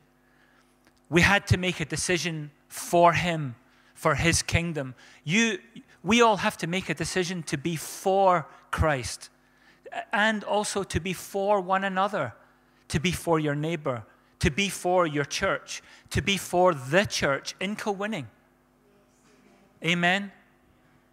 We 1.10 1.22
had 1.22 1.48
to 1.48 1.58
make 1.58 1.80
a 1.80 1.86
decision 1.86 2.52
for 2.68 3.14
him, 3.14 3.56
for 3.94 4.16
his 4.16 4.42
kingdom. 4.42 4.94
You, 5.24 5.60
we 6.04 6.22
all 6.22 6.38
have 6.38 6.58
to 6.58 6.68
make 6.68 6.90
a 6.90 6.94
decision 6.94 7.44
to 7.44 7.58
be 7.58 7.76
for 7.76 8.46
Christ 8.72 9.30
and 10.12 10.44
also 10.44 10.84
to 10.84 11.00
be 11.00 11.14
for 11.14 11.62
one 11.62 11.84
another, 11.84 12.34
to 12.90 13.00
be 13.00 13.12
for 13.12 13.40
your 13.40 13.56
neighbor, 13.56 14.04
to 14.40 14.52
be 14.52 14.70
for 14.70 15.08
your 15.08 15.26
church, 15.26 15.82
to 16.10 16.22
be 16.22 16.38
for 16.38 16.74
the 16.74 17.06
church 17.06 17.56
in 17.60 17.76
Kilwinning. 17.76 18.26
Amen. 19.84 20.32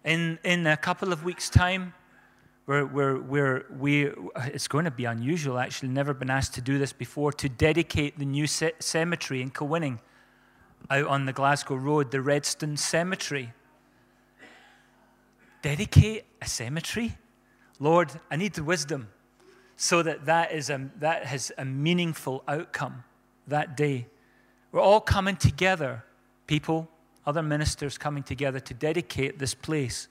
In, 0.05 0.39
in 0.45 0.67
a 0.67 0.77
couple 0.77 1.13
of 1.13 1.25
weeks' 1.25 1.49
time, 1.49 1.95
we're, 2.67 2.87
we're, 2.87 3.21
we're, 3.21 3.67
we, 3.79 4.11
it's 4.37 4.69
going 4.69 4.87
to 4.87 4.91
be 4.91 5.05
unusual, 5.05 5.59
actually, 5.59 5.91
never 5.91 6.15
been 6.15 6.31
asked 6.31 6.55
to 6.55 6.61
do 6.61 6.79
this 6.79 6.93
before, 6.93 7.33
to 7.33 7.49
dedicate 7.49 8.19
the 8.19 8.25
new 8.25 8.47
cemetery 8.47 9.43
in 9.43 9.51
Kilwinning 9.51 9.99
out 10.91 11.07
on 11.07 11.27
the 11.27 11.33
Glasgow 11.33 11.77
Road, 11.77 12.11
the 12.11 12.21
Redstone 12.21 12.77
Cemetery. 12.77 13.53
Dedicate 15.63 16.25
a 16.43 16.47
cemetery? 16.47 17.17
Lord, 17.81 18.11
I 18.31 18.37
need 18.37 18.55
the 18.55 18.65
wisdom 18.65 19.09
so 19.77 20.03
that 20.03 20.27
that, 20.27 20.53
is 20.53 20.71
a, 20.71 20.91
that 20.99 21.27
has 21.27 21.53
a 21.59 21.65
meaningful 21.65 22.45
outcome 22.47 23.05
that 23.49 23.77
day. 23.77 24.07
We're 24.73 24.81
all 24.81 25.01
coming 25.01 25.37
together, 25.37 26.05
people, 26.47 26.89
other 27.27 27.43
ministers 27.43 27.99
coming 27.99 28.23
together 28.23 28.61
to 28.61 28.75
dedicate 28.75 29.39
this 29.39 29.55
place. 29.55 30.09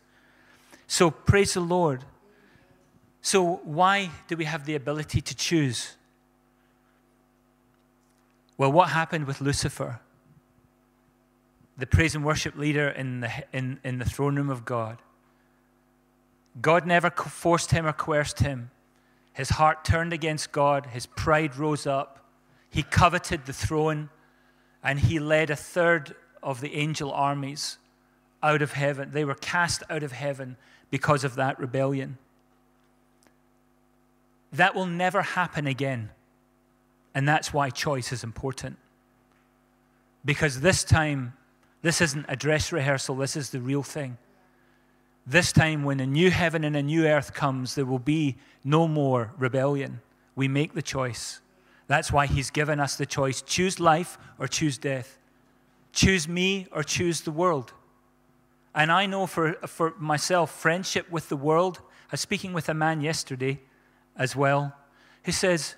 So 0.88 1.12
praise 1.12 1.54
the 1.54 1.62
Lord. 1.62 2.04
So, 3.22 3.62
why 3.64 4.12
do 4.28 4.36
we 4.36 4.44
have 4.44 4.66
the 4.66 4.76
ability 4.76 5.22
to 5.22 5.36
choose? 5.36 5.96
Well, 8.58 8.72
what 8.72 8.90
happened 8.90 9.28
with 9.28 9.40
Lucifer? 9.40 10.02
The 11.78 11.88
praise 11.88 12.16
and 12.16 12.26
worship 12.26 12.58
leader 12.58 12.90
in 12.90 13.22
the, 13.22 13.32
in, 13.54 13.80
in 13.84 14.00
the 14.00 14.06
throne 14.06 14.36
room 14.36 14.50
of 14.50 14.66
God. 14.66 14.98
God 16.62 16.86
never 16.86 17.10
forced 17.10 17.72
him 17.72 17.86
or 17.86 17.94
coerced 17.94 18.40
him. 18.40 18.70
His 19.34 19.50
heart 19.50 19.84
turned 19.84 20.14
against 20.14 20.52
God, 20.52 20.88
his 20.88 21.06
pride 21.06 21.56
rose 21.56 21.88
up. 21.88 22.20
He 22.70 22.84
coveted 22.84 23.46
the 23.46 23.54
throne, 23.54 24.10
and 24.84 25.00
he 25.00 25.20
led 25.20 25.50
a 25.50 25.56
third 25.56 26.16
of 26.42 26.62
the 26.62 26.76
angel 26.76 27.12
armies 27.12 27.78
out 28.44 28.62
of 28.62 28.74
heaven. 28.74 29.12
They 29.12 29.26
were 29.26 29.36
cast 29.36 29.84
out 29.90 30.04
of 30.04 30.12
heaven 30.12 30.58
because 30.92 31.24
of 31.24 31.36
that 31.36 31.60
rebellion. 31.60 32.18
That 34.52 34.76
will 34.76 34.86
never 34.86 35.22
happen 35.22 35.66
again. 35.66 36.12
And 37.16 37.28
that's 37.28 37.54
why 37.54 37.70
choice 37.70 38.12
is 38.12 38.24
important. 38.24 38.78
Because 40.26 40.62
this 40.62 40.84
time, 40.84 41.34
this 41.82 42.02
isn't 42.02 42.26
a 42.30 42.36
dress 42.36 42.72
rehearsal, 42.72 43.16
this 43.16 43.36
is 43.36 43.50
the 43.50 43.60
real 43.60 43.84
thing. 43.84 44.18
This 45.26 45.52
time, 45.52 45.84
when 45.84 46.00
a 46.00 46.06
new 46.06 46.30
heaven 46.30 46.64
and 46.64 46.76
a 46.76 46.84
new 46.84 47.06
earth 47.08 47.34
comes, 47.34 47.76
there 47.76 47.86
will 47.86 48.00
be 48.00 48.36
no 48.64 48.88
more 48.88 49.32
rebellion. 49.38 50.02
We 50.36 50.48
make 50.48 50.74
the 50.74 50.82
choice. 50.82 51.40
That's 51.88 52.12
why 52.12 52.26
He's 52.26 52.50
given 52.50 52.80
us 52.80 52.96
the 52.96 53.06
choice 53.06 53.42
choose 53.42 53.80
life 53.80 54.18
or 54.38 54.48
choose 54.48 54.78
death, 54.78 55.18
choose 55.94 56.28
me 56.28 56.68
or 56.72 56.84
choose 56.84 57.22
the 57.22 57.32
world. 57.32 57.74
And 58.76 58.92
I 58.92 59.06
know 59.06 59.28
for, 59.28 59.54
for 59.68 59.94
myself, 59.98 60.52
friendship 60.52 61.10
with 61.12 61.30
the 61.30 61.38
world. 61.38 61.80
I 62.10 62.14
was 62.14 62.22
speaking 62.22 62.54
with 62.54 62.70
a 62.70 62.74
man 62.74 63.02
yesterday 63.02 63.60
as 64.18 64.36
well 64.36 64.76
who 65.24 65.32
says, 65.32 65.76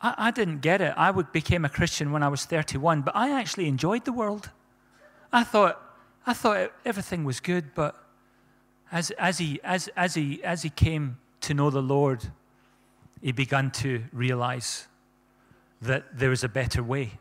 I, 0.00 0.14
I 0.16 0.30
didn't 0.30 0.60
get 0.60 0.80
it. 0.80 0.94
I 0.96 1.10
would, 1.10 1.32
became 1.32 1.64
a 1.64 1.68
Christian 1.68 2.12
when 2.12 2.22
I 2.22 2.28
was 2.28 2.44
31, 2.44 3.02
but 3.02 3.14
I 3.14 3.30
actually 3.30 3.68
enjoyed 3.68 4.04
the 4.04 4.12
world. 4.12 4.50
I 5.32 5.44
thought, 5.44 5.80
I 6.26 6.32
thought 6.32 6.72
everything 6.84 7.24
was 7.24 7.40
good, 7.40 7.74
but 7.74 8.03
as, 8.94 9.10
as, 9.10 9.38
he, 9.38 9.60
as, 9.64 9.88
as, 9.96 10.14
he, 10.14 10.42
as 10.44 10.62
he 10.62 10.70
came 10.70 11.18
to 11.40 11.52
know 11.52 11.68
the 11.68 11.82
Lord, 11.82 12.30
he 13.20 13.32
began 13.32 13.72
to 13.72 14.04
realize 14.12 14.86
that 15.82 16.16
there 16.16 16.30
was 16.30 16.44
a 16.44 16.48
better 16.48 16.80
way. 16.80 17.18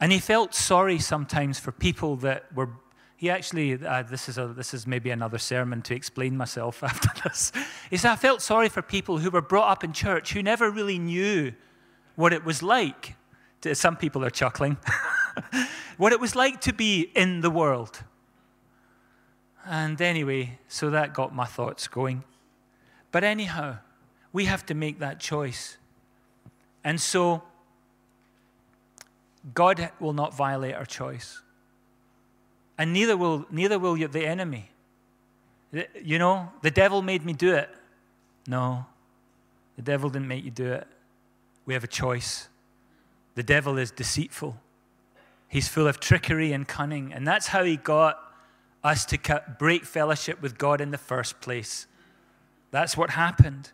And 0.00 0.10
he 0.10 0.18
felt 0.18 0.52
sorry 0.52 0.98
sometimes 0.98 1.60
for 1.60 1.70
people 1.70 2.16
that 2.16 2.52
were 2.52 2.70
he 3.16 3.30
actually, 3.30 3.74
uh, 3.74 4.02
this, 4.02 4.28
is 4.28 4.36
a, 4.36 4.48
this 4.48 4.74
is 4.74 4.88
maybe 4.88 5.10
another 5.10 5.38
sermon 5.38 5.82
to 5.82 5.94
explain 5.94 6.36
myself 6.36 6.82
after 6.82 7.08
this. 7.22 7.52
He 7.88 7.96
said, 7.96 8.10
I 8.10 8.16
felt 8.16 8.42
sorry 8.42 8.68
for 8.68 8.82
people 8.82 9.18
who 9.18 9.30
were 9.30 9.40
brought 9.40 9.70
up 9.70 9.84
in 9.84 9.92
church 9.92 10.32
who 10.32 10.42
never 10.42 10.68
really 10.68 10.98
knew 10.98 11.52
what 12.16 12.32
it 12.32 12.44
was 12.44 12.60
like. 12.60 13.14
To, 13.60 13.74
some 13.76 13.96
people 13.96 14.24
are 14.24 14.30
chuckling. 14.30 14.78
what 15.96 16.12
it 16.12 16.18
was 16.18 16.34
like 16.34 16.60
to 16.62 16.72
be 16.72 17.02
in 17.14 17.40
the 17.40 17.50
world. 17.50 18.02
And 19.66 20.00
anyway, 20.00 20.58
so 20.68 20.90
that 20.90 21.14
got 21.14 21.34
my 21.34 21.46
thoughts 21.46 21.88
going. 21.88 22.24
But 23.12 23.24
anyhow, 23.24 23.78
we 24.32 24.44
have 24.44 24.66
to 24.66 24.74
make 24.74 24.98
that 24.98 25.20
choice. 25.20 25.76
And 26.82 27.00
so, 27.00 27.42
God 29.54 29.90
will 30.00 30.12
not 30.12 30.34
violate 30.34 30.74
our 30.74 30.84
choice 30.84 31.40
and 32.78 32.92
neither 32.92 33.16
will, 33.16 33.46
neither 33.50 33.78
will 33.78 33.94
the 33.96 34.26
enemy. 34.26 34.70
You 36.02 36.18
know, 36.18 36.52
the 36.62 36.70
devil 36.70 37.02
made 37.02 37.24
me 37.24 37.32
do 37.32 37.54
it. 37.54 37.68
No, 38.46 38.86
the 39.76 39.82
devil 39.82 40.10
didn't 40.10 40.28
make 40.28 40.44
you 40.44 40.50
do 40.50 40.72
it. 40.72 40.86
We 41.66 41.74
have 41.74 41.84
a 41.84 41.88
choice. 41.88 42.48
The 43.34 43.42
devil 43.42 43.78
is 43.78 43.90
deceitful, 43.90 44.56
he's 45.48 45.68
full 45.68 45.88
of 45.88 45.98
trickery 45.98 46.52
and 46.52 46.68
cunning, 46.68 47.12
and 47.12 47.26
that's 47.26 47.48
how 47.48 47.64
he 47.64 47.76
got 47.76 48.18
us 48.84 49.06
to 49.06 49.42
break 49.58 49.84
fellowship 49.84 50.40
with 50.42 50.58
God 50.58 50.80
in 50.80 50.90
the 50.90 50.98
first 50.98 51.40
place. 51.40 51.86
That's 52.70 52.96
what 52.96 53.10
happened. 53.10 53.72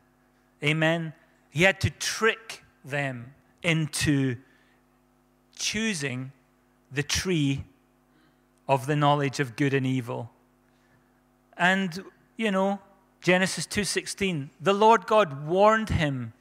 Amen. 0.63 1.13
He 1.51 1.65
had 1.65 1.81
to 1.81 1.91
trick 1.91 2.63
them 2.85 3.35
into 3.63 4.37
choosing 5.57 6.33
the 6.93 7.03
tree 7.03 7.65
of 8.69 8.87
the 8.87 8.95
knowledge 8.95 9.41
of 9.41 9.57
good 9.57 9.75
and 9.75 9.85
evil. 9.85 10.31
And, 11.57 12.05
you 12.37 12.51
know, 12.51 12.81
Genesis 13.21 13.67
2:16, 13.67 14.51
the 14.61 14.73
Lord 14.73 15.07
God 15.07 15.47
warned 15.47 15.91
him, 15.91 16.33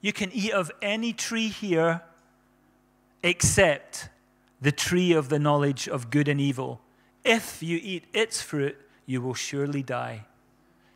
you 0.00 0.12
can 0.12 0.30
eat 0.32 0.52
of 0.52 0.70
any 0.82 1.12
tree 1.12 1.48
here 1.48 2.02
except 3.22 4.08
the 4.60 4.70
tree 4.70 5.12
of 5.12 5.28
the 5.28 5.38
knowledge 5.38 5.88
of 5.88 6.10
good 6.10 6.28
and 6.28 6.40
evil. 6.40 6.80
If 7.28 7.62
you 7.62 7.78
eat 7.82 8.04
its 8.14 8.40
fruit, 8.40 8.74
you 9.04 9.20
will 9.20 9.34
surely 9.34 9.82
die. 9.82 10.24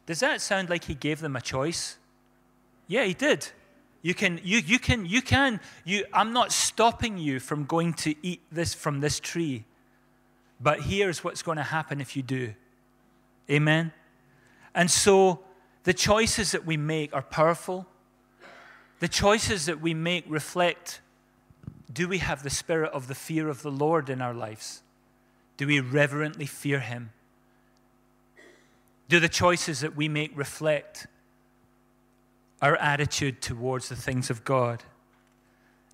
Does 0.06 0.20
that 0.20 0.40
sound 0.40 0.70
like 0.70 0.84
he 0.84 0.94
gave 0.94 1.20
them 1.20 1.36
a 1.36 1.42
choice? 1.42 1.98
Yeah, 2.88 3.04
he 3.04 3.12
did. 3.12 3.48
You 4.00 4.14
can, 4.14 4.40
you, 4.42 4.58
you 4.58 4.78
can, 4.78 5.04
you 5.04 5.20
can, 5.20 5.60
you, 5.84 6.06
I'm 6.10 6.32
not 6.32 6.50
stopping 6.50 7.18
you 7.18 7.38
from 7.38 7.66
going 7.66 7.92
to 7.94 8.14
eat 8.22 8.40
this 8.50 8.72
from 8.72 9.00
this 9.00 9.20
tree. 9.20 9.64
But 10.58 10.80
here's 10.80 11.22
what's 11.22 11.42
going 11.42 11.58
to 11.58 11.64
happen 11.64 12.00
if 12.00 12.16
you 12.16 12.22
do. 12.22 12.54
Amen? 13.50 13.92
And 14.74 14.90
so 14.90 15.40
the 15.84 15.92
choices 15.92 16.52
that 16.52 16.64
we 16.64 16.78
make 16.78 17.14
are 17.14 17.22
powerful. 17.22 17.86
The 19.00 19.08
choices 19.08 19.66
that 19.66 19.82
we 19.82 19.92
make 19.92 20.24
reflect 20.26 21.02
do 21.92 22.08
we 22.08 22.18
have 22.18 22.42
the 22.42 22.50
spirit 22.50 22.90
of 22.92 23.06
the 23.06 23.14
fear 23.14 23.48
of 23.48 23.60
the 23.60 23.70
Lord 23.70 24.08
in 24.08 24.22
our 24.22 24.32
lives? 24.32 24.81
Do 25.56 25.66
we 25.66 25.80
reverently 25.80 26.46
fear 26.46 26.80
Him? 26.80 27.10
Do 29.08 29.20
the 29.20 29.28
choices 29.28 29.80
that 29.80 29.96
we 29.96 30.08
make 30.08 30.36
reflect 30.36 31.06
our 32.60 32.76
attitude 32.76 33.42
towards 33.42 33.88
the 33.88 33.96
things 33.96 34.30
of 34.30 34.44
God? 34.44 34.82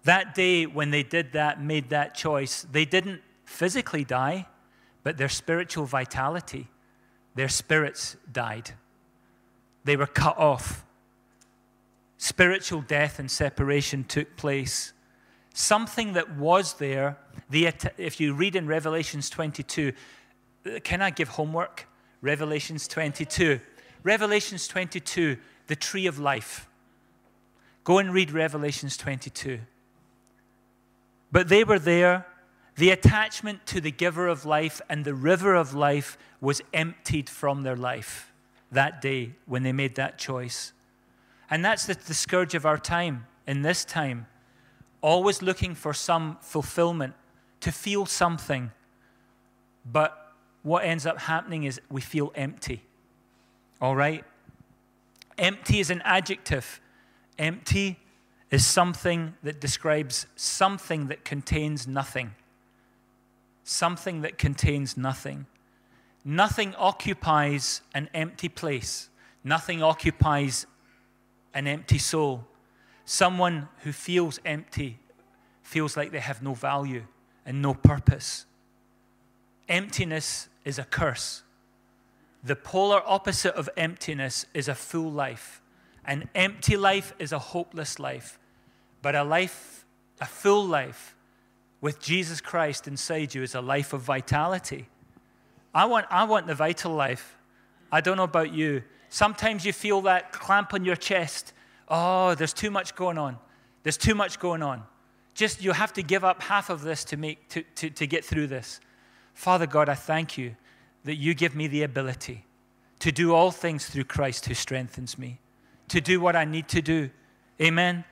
That 0.05 0.35
day 0.35 0.67
when 0.67 0.91
they 0.91 1.03
did 1.03 1.33
that, 1.33 1.63
made 1.63 1.91
that 1.91 2.15
choice, 2.15 2.67
they 2.71 2.85
didn't 2.85 3.21
physically 3.45 4.05
die 4.05 4.47
but 5.09 5.17
their 5.17 5.31
spiritual 5.31 5.87
vitality, 5.87 6.69
their 7.35 7.49
spirits 7.49 8.17
died. 8.31 8.73
They 9.85 9.97
were 9.97 10.07
cut 10.07 10.37
off. 10.37 10.85
Spiritual 12.19 12.83
death 12.83 13.19
and 13.19 13.31
separation 13.31 14.05
took 14.05 14.37
place. 14.37 14.93
Something 15.59 16.13
that 16.13 16.37
was 16.37 16.75
there, 16.75 17.17
the, 17.51 17.73
if 17.97 18.21
you 18.21 18.33
read 18.33 18.55
in 18.55 18.69
Revelations 18.69 19.29
22, 19.29 19.93
can 20.85 21.03
I 21.03 21.11
give 21.11 21.31
homework? 21.31 21.89
Revelations 22.23 22.87
22. 22.87 23.59
Revelations 24.05 24.69
22, 24.69 25.37
the 25.67 25.75
tree 25.75 26.07
of 26.07 26.21
life. 26.21 26.69
Go 27.83 27.99
and 27.99 28.15
read 28.15 28.31
Revelations 28.31 28.97
22. 28.97 29.59
But 31.33 31.49
they 31.49 31.65
were 31.65 31.81
there 31.81 32.25
the 32.77 32.91
attachment 32.91 33.67
to 33.67 33.81
the 33.81 33.91
giver 33.91 34.29
of 34.29 34.45
life 34.45 34.81
and 34.89 35.05
the 35.05 35.13
river 35.13 35.57
of 35.57 35.75
life 35.75 36.17
was 36.41 36.63
emptied 36.73 37.29
from 37.29 37.65
their 37.65 37.75
life 37.75 38.33
that 38.71 39.03
day 39.03 39.33
when 39.45 39.65
they 39.65 39.73
made 39.73 39.97
that 39.97 40.19
choice. 40.19 40.73
And 41.51 41.65
that's 41.65 41.85
the, 41.85 41.95
the 41.95 42.15
scourge 42.15 42.55
of 42.55 42.65
our 42.65 42.79
time, 42.79 43.27
in 43.45 43.63
this 43.63 43.85
time. 43.85 44.29
Always 45.01 45.43
looking 45.43 45.75
for 45.75 45.95
some 45.95 46.39
fulfillment, 46.41 47.15
to 47.61 47.73
feel 47.73 48.07
something. 48.07 48.71
But 49.85 50.33
what 50.63 50.85
ends 50.85 51.07
up 51.07 51.19
happening 51.19 51.65
is 51.65 51.81
we 51.91 52.01
feel 52.01 52.33
empty. 52.35 52.83
All 53.81 53.97
right? 53.97 54.25
Empty 55.37 55.81
is 55.81 55.91
an 55.91 56.03
adjective. 56.05 56.81
Empty 57.39 57.99
is 58.51 58.65
something 58.65 59.35
that 59.43 59.61
describes 59.61 60.27
something 60.37 61.09
that 61.09 61.25
contains 61.25 61.87
nothing 61.87 62.35
something 63.69 64.23
that 64.23 64.39
contains 64.39 64.97
nothing. 64.97 65.47
Nothing 66.25 66.75
occupies 66.77 67.83
an 67.95 68.09
empty 68.15 68.49
place, 68.49 69.09
nothing 69.45 69.83
occupies 69.83 70.67
an 71.55 71.67
empty 71.67 71.99
soul. 71.99 72.45
Someone 73.11 73.71
who 73.85 73.93
feels 73.93 74.39
empty 74.45 74.99
feels 75.63 75.97
like 75.97 76.11
they 76.11 76.21
have 76.21 76.43
no 76.43 76.53
value 76.53 77.05
and 77.47 77.63
no 77.63 77.73
purpose. 77.73 78.45
Emptiness 79.67 80.51
is 80.67 80.79
a 80.79 80.85
curse. 80.85 81.43
The 82.45 82.55
polar 82.55 83.01
opposite 83.07 83.55
of 83.55 83.71
emptiness 83.79 84.45
is 84.53 84.69
a 84.69 84.75
full 84.75 85.11
life. 85.11 85.63
An 86.05 86.29
empty 86.35 86.77
life 86.77 87.15
is 87.19 87.33
a 87.33 87.39
hopeless 87.39 87.99
life, 87.99 88.39
but 89.01 89.15
a 89.15 89.25
life, 89.25 89.87
a 90.21 90.27
full 90.27 90.67
life, 90.67 91.17
with 91.81 92.03
Jesus 92.03 92.43
Christ 92.43 92.87
inside 92.87 93.35
you 93.35 93.43
is 93.43 93.55
a 93.55 93.63
life 93.63 93.95
of 93.95 94.03
vitality. 94.03 94.87
I 95.75 95.87
want, 95.87 96.05
I 96.11 96.25
want 96.25 96.47
the 96.47 96.55
vital 96.55 96.93
life. 96.93 97.39
I 97.91 98.03
don't 98.03 98.19
know 98.19 98.25
about 98.25 98.53
you. 98.53 98.83
Sometimes 99.09 99.65
you 99.65 99.73
feel 99.73 100.03
that 100.03 100.31
clamp 100.31 100.75
on 100.75 100.85
your 100.85 100.97
chest. 100.97 101.55
Oh, 101.89 102.35
there's 102.35 102.53
too 102.53 102.71
much 102.71 102.95
going 102.95 103.19
on. 103.19 103.39
There's 103.83 103.97
too 103.97 104.15
much 104.15 104.39
going 104.39 104.63
on. 104.63 104.83
Just 105.35 105.63
you 105.63 105.73
have 105.73 105.93
to 105.95 106.03
give 106.03 106.25
up 106.25 106.43
half 106.43 106.69
of 106.69 106.83
this 106.83 107.05
to, 107.05 107.17
make, 107.17 107.49
to, 107.51 107.63
to, 107.77 107.91
to 107.91 108.07
get 108.07 108.25
through 108.25 108.49
this. 108.49 108.81
Father 109.35 109.67
God, 109.67 109.89
I 109.89 109.95
thank 109.95 110.37
you 110.37 110.57
that 111.05 111.15
you 111.15 111.33
give 111.33 111.55
me 111.55 111.69
the 111.69 111.85
ability 111.85 112.45
to 112.99 113.13
do 113.13 113.35
all 113.35 113.51
things 113.51 113.87
through 113.87 114.05
Christ 114.05 114.47
who 114.47 114.55
strengthens 114.55 115.17
me, 115.17 115.39
to 115.89 116.01
do 116.01 116.21
what 116.21 116.35
I 116.35 116.45
need 116.45 116.69
to 116.69 116.83
do. 116.83 117.11
Amen. 117.61 118.05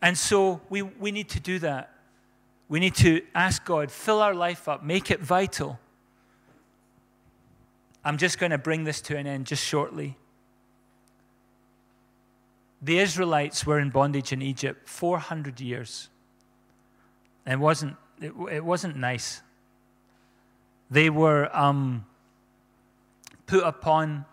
And 0.00 0.16
so 0.16 0.60
we, 0.68 0.82
we 0.82 1.12
need 1.12 1.28
to 1.30 1.40
do 1.40 1.58
that. 1.60 1.90
We 2.68 2.80
need 2.80 2.94
to 2.96 3.22
ask 3.34 3.64
God, 3.64 3.90
fill 3.90 4.20
our 4.20 4.34
life 4.34 4.68
up, 4.68 4.82
make 4.82 5.10
it 5.10 5.20
vital. 5.20 5.78
I'm 8.04 8.18
just 8.18 8.38
going 8.38 8.50
to 8.50 8.58
bring 8.58 8.84
this 8.84 9.00
to 9.02 9.16
an 9.16 9.26
end 9.26 9.46
just 9.46 9.62
shortly. 9.62 10.16
The 12.84 12.98
Israelites 12.98 13.64
were 13.64 13.80
in 13.80 13.88
bondage 13.88 14.30
in 14.30 14.42
Egypt 14.42 14.90
400 14.90 15.58
years. 15.58 16.10
It 17.46 17.58
wasn't, 17.58 17.96
it, 18.20 18.32
it 18.52 18.62
wasn't 18.62 18.96
nice. 18.96 19.40
They 20.90 21.08
were 21.08 21.48
um, 21.56 22.04
put 23.46 23.64
upon, 23.64 24.26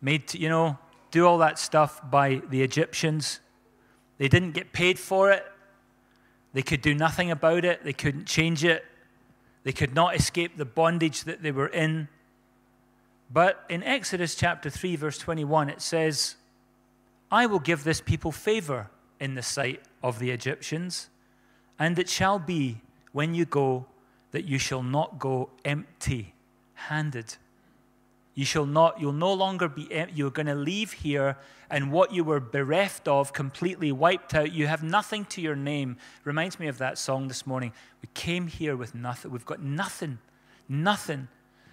made 0.00 0.26
to, 0.28 0.38
you 0.38 0.48
know, 0.48 0.78
do 1.10 1.26
all 1.26 1.36
that 1.38 1.58
stuff 1.58 2.00
by 2.10 2.40
the 2.48 2.62
Egyptians. 2.62 3.40
They 4.16 4.28
didn't 4.28 4.52
get 4.52 4.72
paid 4.72 4.98
for 4.98 5.30
it. 5.30 5.44
They 6.54 6.62
could 6.62 6.80
do 6.80 6.94
nothing 6.94 7.30
about 7.30 7.66
it. 7.66 7.84
They 7.84 7.92
couldn't 7.92 8.24
change 8.24 8.64
it. 8.64 8.86
They 9.64 9.72
could 9.72 9.94
not 9.94 10.16
escape 10.16 10.56
the 10.56 10.64
bondage 10.64 11.24
that 11.24 11.42
they 11.42 11.52
were 11.52 11.68
in. 11.68 12.08
But 13.30 13.66
in 13.68 13.82
Exodus 13.82 14.34
chapter 14.34 14.70
3, 14.70 14.96
verse 14.96 15.18
21, 15.18 15.68
it 15.68 15.82
says, 15.82 16.36
I 17.32 17.46
will 17.46 17.60
give 17.60 17.82
this 17.82 18.02
people 18.02 18.30
favor 18.30 18.90
in 19.18 19.34
the 19.34 19.42
sight 19.42 19.80
of 20.02 20.18
the 20.18 20.30
Egyptians, 20.30 21.08
and 21.78 21.98
it 21.98 22.10
shall 22.10 22.38
be 22.38 22.82
when 23.12 23.34
you 23.34 23.46
go 23.46 23.86
that 24.32 24.44
you 24.44 24.58
shall 24.58 24.82
not 24.82 25.18
go 25.18 25.48
empty 25.64 26.34
handed. 26.74 27.36
You 28.34 28.44
shall 28.44 28.66
not, 28.66 29.00
you'll 29.00 29.12
no 29.12 29.32
longer 29.32 29.68
be, 29.68 29.88
you're 30.14 30.30
going 30.30 30.46
to 30.46 30.54
leave 30.54 30.92
here 30.92 31.38
and 31.70 31.90
what 31.90 32.12
you 32.12 32.22
were 32.22 32.40
bereft 32.40 33.08
of, 33.08 33.32
completely 33.32 33.92
wiped 33.92 34.34
out. 34.34 34.52
You 34.52 34.66
have 34.66 34.82
nothing 34.82 35.24
to 35.26 35.40
your 35.40 35.56
name. 35.56 35.96
Reminds 36.24 36.60
me 36.60 36.66
of 36.68 36.78
that 36.78 36.98
song 36.98 37.28
this 37.28 37.46
morning. 37.46 37.72
We 38.02 38.08
came 38.12 38.46
here 38.46 38.76
with 38.76 38.94
nothing. 38.94 39.30
We've 39.30 39.44
got 39.46 39.62
nothing, 39.62 40.18
nothing. 40.68 41.28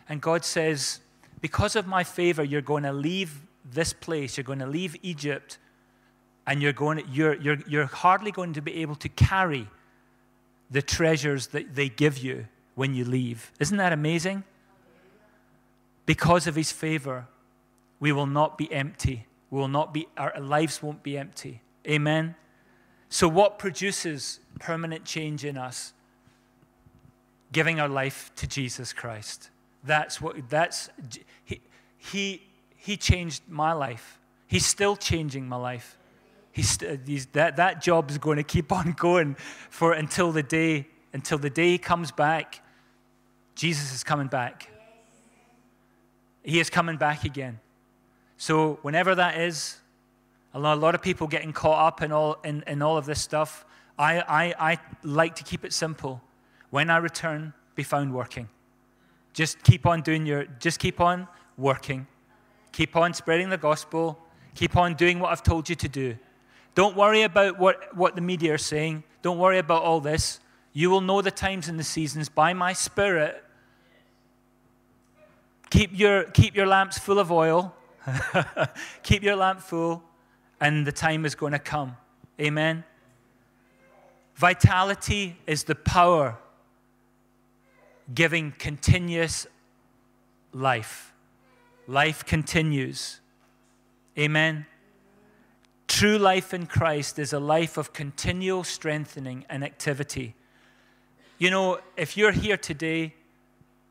And 0.07 0.21
God 0.21 0.45
says, 0.45 1.01
because 1.41 1.75
of 1.75 1.85
my 1.85 2.03
favor, 2.05 2.43
you're 2.43 2.61
going 2.61 2.83
to 2.83 2.93
leave 2.93 3.41
this 3.65 3.93
place. 3.93 4.37
You're 4.37 4.43
going 4.43 4.59
to 4.59 4.67
leave 4.67 4.95
Egypt 5.01 5.57
and 6.47 6.61
you're, 6.61 6.73
going, 6.73 7.03
you're, 7.11 7.35
you're, 7.35 7.57
you're 7.67 7.85
hardly 7.85 8.31
going 8.31 8.53
to 8.53 8.61
be 8.61 8.81
able 8.81 8.95
to 8.95 9.09
carry 9.09 9.67
the 10.71 10.81
treasures 10.81 11.47
that 11.47 11.75
they 11.75 11.89
give 11.89 12.17
you 12.17 12.47
when 12.75 12.93
you 12.93 13.05
leave. 13.05 13.51
Isn't 13.59 13.77
that 13.77 13.93
amazing? 13.93 14.43
Because 16.05 16.47
of 16.47 16.55
his 16.55 16.71
favor, 16.71 17.27
we 17.99 18.11
will 18.11 18.25
not 18.25 18.57
be 18.57 18.71
empty. 18.71 19.27
We 19.51 19.59
will 19.59 19.67
not 19.67 19.93
be, 19.93 20.07
our 20.17 20.39
lives 20.39 20.81
won't 20.81 21.03
be 21.03 21.17
empty. 21.17 21.61
Amen. 21.87 22.35
So, 23.09 23.27
what 23.27 23.59
produces 23.59 24.39
permanent 24.59 25.05
change 25.05 25.43
in 25.43 25.57
us? 25.57 25.93
Giving 27.51 27.79
our 27.79 27.89
life 27.89 28.31
to 28.35 28.47
Jesus 28.47 28.93
Christ. 28.93 29.49
That's 29.83 30.21
what, 30.21 30.49
that's, 30.49 30.89
he, 31.43 31.61
he, 31.97 32.43
he 32.79 32.97
changed 32.97 33.43
my 33.47 33.73
life. 33.73 34.19
He's 34.47 34.65
still 34.65 34.95
changing 34.95 35.47
my 35.47 35.57
life. 35.57 35.97
He's, 36.51 36.81
uh, 36.81 36.97
he's, 37.05 37.27
that, 37.27 37.57
that 37.57 37.81
job 37.81 38.09
is 38.09 38.17
going 38.17 38.37
to 38.37 38.43
keep 38.43 38.71
on 38.79 38.93
going 38.93 39.35
for 39.69 39.93
until 39.93 40.31
the 40.31 40.43
day, 40.43 40.87
until 41.13 41.37
the 41.37 41.49
day 41.49 41.71
he 41.71 41.77
comes 41.77 42.11
back. 42.11 42.61
Jesus 43.55 43.93
is 43.93 44.03
coming 44.03 44.27
back. 44.27 44.69
He 46.43 46.59
is 46.59 46.69
coming 46.69 46.97
back 46.97 47.25
again. 47.25 47.59
So, 48.37 48.79
whenever 48.81 49.13
that 49.15 49.37
is, 49.39 49.77
a 50.53 50.59
lot 50.59 50.95
of 50.95 51.01
people 51.01 51.27
getting 51.27 51.51
caught 51.51 51.85
up 51.85 52.01
in 52.01 52.13
all, 52.13 52.37
in, 52.45 52.63
in 52.65 52.81
all 52.81 52.97
of 52.97 53.05
this 53.05 53.21
stuff. 53.21 53.65
I, 53.99 54.21
I, 54.21 54.71
I 54.71 54.77
like 55.03 55.35
to 55.35 55.43
keep 55.43 55.65
it 55.65 55.73
simple. 55.73 56.21
When 56.69 56.89
I 56.89 56.97
return, 56.97 57.53
be 57.75 57.83
found 57.83 58.13
working. 58.13 58.47
Just 59.33 59.61
keep 59.63 59.85
on 59.85 60.01
doing 60.01 60.25
your, 60.25 60.45
just 60.59 60.79
keep 60.79 61.01
on 61.01 61.27
working. 61.57 62.07
Keep 62.71 62.95
on 62.95 63.13
spreading 63.13 63.49
the 63.49 63.58
gospel. 63.58 64.19
Keep 64.55 64.75
on 64.75 64.95
doing 64.95 65.19
what 65.19 65.32
I've 65.32 65.43
told 65.43 65.69
you 65.69 65.75
to 65.75 65.88
do. 65.88 66.17
Don't 66.75 66.95
worry 66.95 67.23
about 67.23 67.60
what, 67.60 67.95
what 67.95 68.15
the 68.15 68.21
media 68.21 68.53
are 68.53 68.60
saying. 68.60 69.03
Don't 69.21 69.38
worry 69.38 69.58
about 69.58 69.84
all 69.84 69.99
this. 69.99 70.39
You 70.71 70.89
will 70.89 71.01
know 71.01 71.21
the 71.21 71.32
times 71.32 71.67
and 71.67 71.79
the 71.79 71.84
seasons 71.84 72.29
by 72.29 72.53
my 72.53 72.73
spirit 72.73 73.43
Keep 75.69 75.99
your, 75.99 76.23
keep 76.23 76.55
your 76.55 76.65
lamps 76.65 76.97
full 76.97 77.19
of 77.19 77.32
oil. 77.32 77.75
keep 79.03 79.21
your 79.21 79.36
lamp 79.36 79.62
full, 79.62 80.03
and 80.60 80.86
the 80.86 80.91
time 80.91 81.25
is 81.25 81.36
going 81.36 81.51
to 81.51 81.60
come. 81.60 81.95
Amen. 82.39 82.84
Vitality 84.36 85.38
is 85.45 85.63
the 85.65 85.75
power 85.75 86.38
giving 88.13 88.53
continuous 88.58 89.45
life. 90.53 91.13
Life 91.89 92.23
continues. 92.23 93.19
Amen. 94.15 94.67
True 95.88 96.19
life 96.19 96.54
in 96.54 96.67
Christ 96.67 97.17
is 97.17 97.34
a 97.34 97.39
life 97.39 97.78
of 97.78 97.93
continual 97.93 98.63
strengthening 98.63 99.43
and 99.49 99.63
activity. 99.63 100.36
You 101.39 101.49
know, 101.49 101.80
if 101.97 102.15
you're 102.15 102.32
here 102.32 102.58
today 102.58 103.15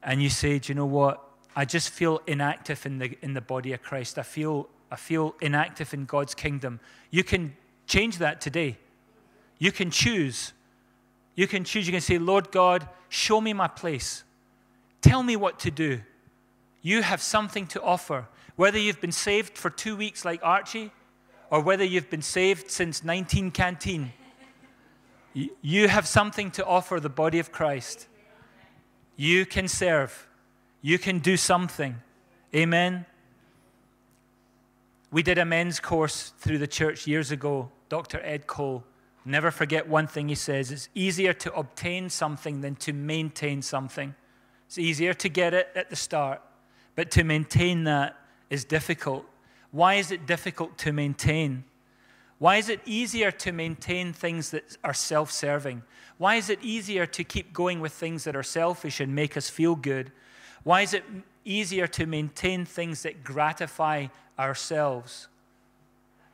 and 0.01 0.23
you 0.23 0.31
say, 0.31 0.61
Do 0.61 0.71
you 0.71 0.77
know 0.77 0.87
what? 0.87 1.25
I 1.57 1.65
just 1.65 1.91
feel 1.91 2.23
inactive 2.29 2.87
in 2.87 2.99
the, 2.99 3.19
in 3.21 3.35
the 3.35 3.41
body 3.41 3.73
of 3.73 3.83
Christ. 3.83 4.17
I 4.17 4.23
feel, 4.23 4.69
I 4.93 4.97
feel 4.97 5.35
inactive 5.41 5.93
in 5.93 6.05
God's 6.05 6.37
kingdom. 6.37 6.79
You 7.11 7.25
can 7.25 7.57
change 7.89 8.19
that 8.19 8.41
today. 8.41 8.79
You 9.59 9.73
can 9.73 9.91
choose. 9.91 10.53
You 11.35 11.49
can 11.49 11.65
choose. 11.65 11.89
You 11.89 11.93
can 11.93 12.01
say, 12.01 12.19
Lord 12.19 12.53
God, 12.53 12.89
show 13.09 13.41
me 13.41 13.53
my 13.55 13.67
place. 13.67 14.23
Tell 15.01 15.25
me 15.25 15.35
what 15.35 15.59
to 15.59 15.73
do. 15.73 16.01
You 16.83 17.03
have 17.03 17.21
something 17.21 17.67
to 17.69 17.83
offer. 17.83 18.29
Whether 18.57 18.79
you've 18.79 19.01
been 19.01 19.12
saved 19.12 19.57
for 19.57 19.71
two 19.71 19.97
weeks 19.97 20.25
like 20.25 20.41
Archie, 20.43 20.91
or 21.51 21.61
whether 21.61 21.85
you've 21.85 22.11
been 22.11 22.23
saved 22.23 22.71
since 22.71 23.05
19 23.05 23.51
canteen, 23.51 24.12
you 25.62 25.88
have 25.88 26.07
something 26.07 26.51
to 26.53 26.67
offer 26.67 27.01
the 27.01 27.09
body 27.09 27.38
of 27.38 27.53
Christ. 27.53 28.07
You 29.17 29.47
can 29.47 29.69
serve. 29.69 30.27
You 30.83 30.99
can 30.99 31.19
do 31.19 31.37
something. 31.37 31.97
Amen. 32.55 33.07
We 35.11 35.23
did 35.23 35.38
a 35.38 35.45
men's 35.45 35.81
course 35.81 36.33
through 36.38 36.59
the 36.59 36.67
church 36.67 37.07
years 37.07 37.31
ago. 37.31 37.71
Dr. 37.88 38.21
Ed 38.23 38.47
Cole. 38.47 38.85
Never 39.25 39.51
forget 39.51 39.88
one 39.88 40.07
thing 40.07 40.29
he 40.29 40.35
says 40.35 40.71
it's 40.71 40.88
easier 40.95 41.33
to 41.35 41.53
obtain 41.55 42.09
something 42.09 42.61
than 42.61 42.77
to 42.77 42.93
maintain 42.93 43.61
something. 43.62 44.14
It's 44.67 44.79
easier 44.79 45.14
to 45.14 45.29
get 45.29 45.55
it 45.55 45.69
at 45.75 45.91
the 45.91 45.97
start, 45.97 46.41
but 46.99 47.13
to 47.13 47.23
maintain 47.23 47.85
that 47.85 48.17
is 48.51 48.65
difficult. 48.65 49.25
Why 49.71 49.95
is 49.95 50.11
it 50.11 50.27
difficult 50.27 50.77
to 50.79 50.93
maintain? 50.93 51.63
Why 52.41 52.57
is 52.57 52.69
it 52.69 52.81
easier 52.85 53.31
to 53.31 53.53
maintain 53.53 54.13
things 54.13 54.51
that 54.51 54.77
are 54.83 54.93
self 54.93 55.31
serving? 55.31 55.85
Why 56.17 56.35
is 56.35 56.51
it 56.51 56.59
easier 56.61 57.07
to 57.07 57.23
keep 57.23 57.53
going 57.53 57.79
with 57.79 57.93
things 57.93 58.25
that 58.25 58.35
are 58.35 58.43
selfish 58.43 58.99
and 58.99 59.15
make 59.15 59.37
us 59.37 59.49
feel 59.49 59.77
good? 59.77 60.11
Why 60.65 60.81
is 60.81 60.93
it 60.93 61.05
easier 61.45 61.87
to 61.87 62.05
maintain 62.05 62.65
things 62.65 63.05
that 63.05 63.23
gratify 63.23 64.09
ourselves 64.37 65.29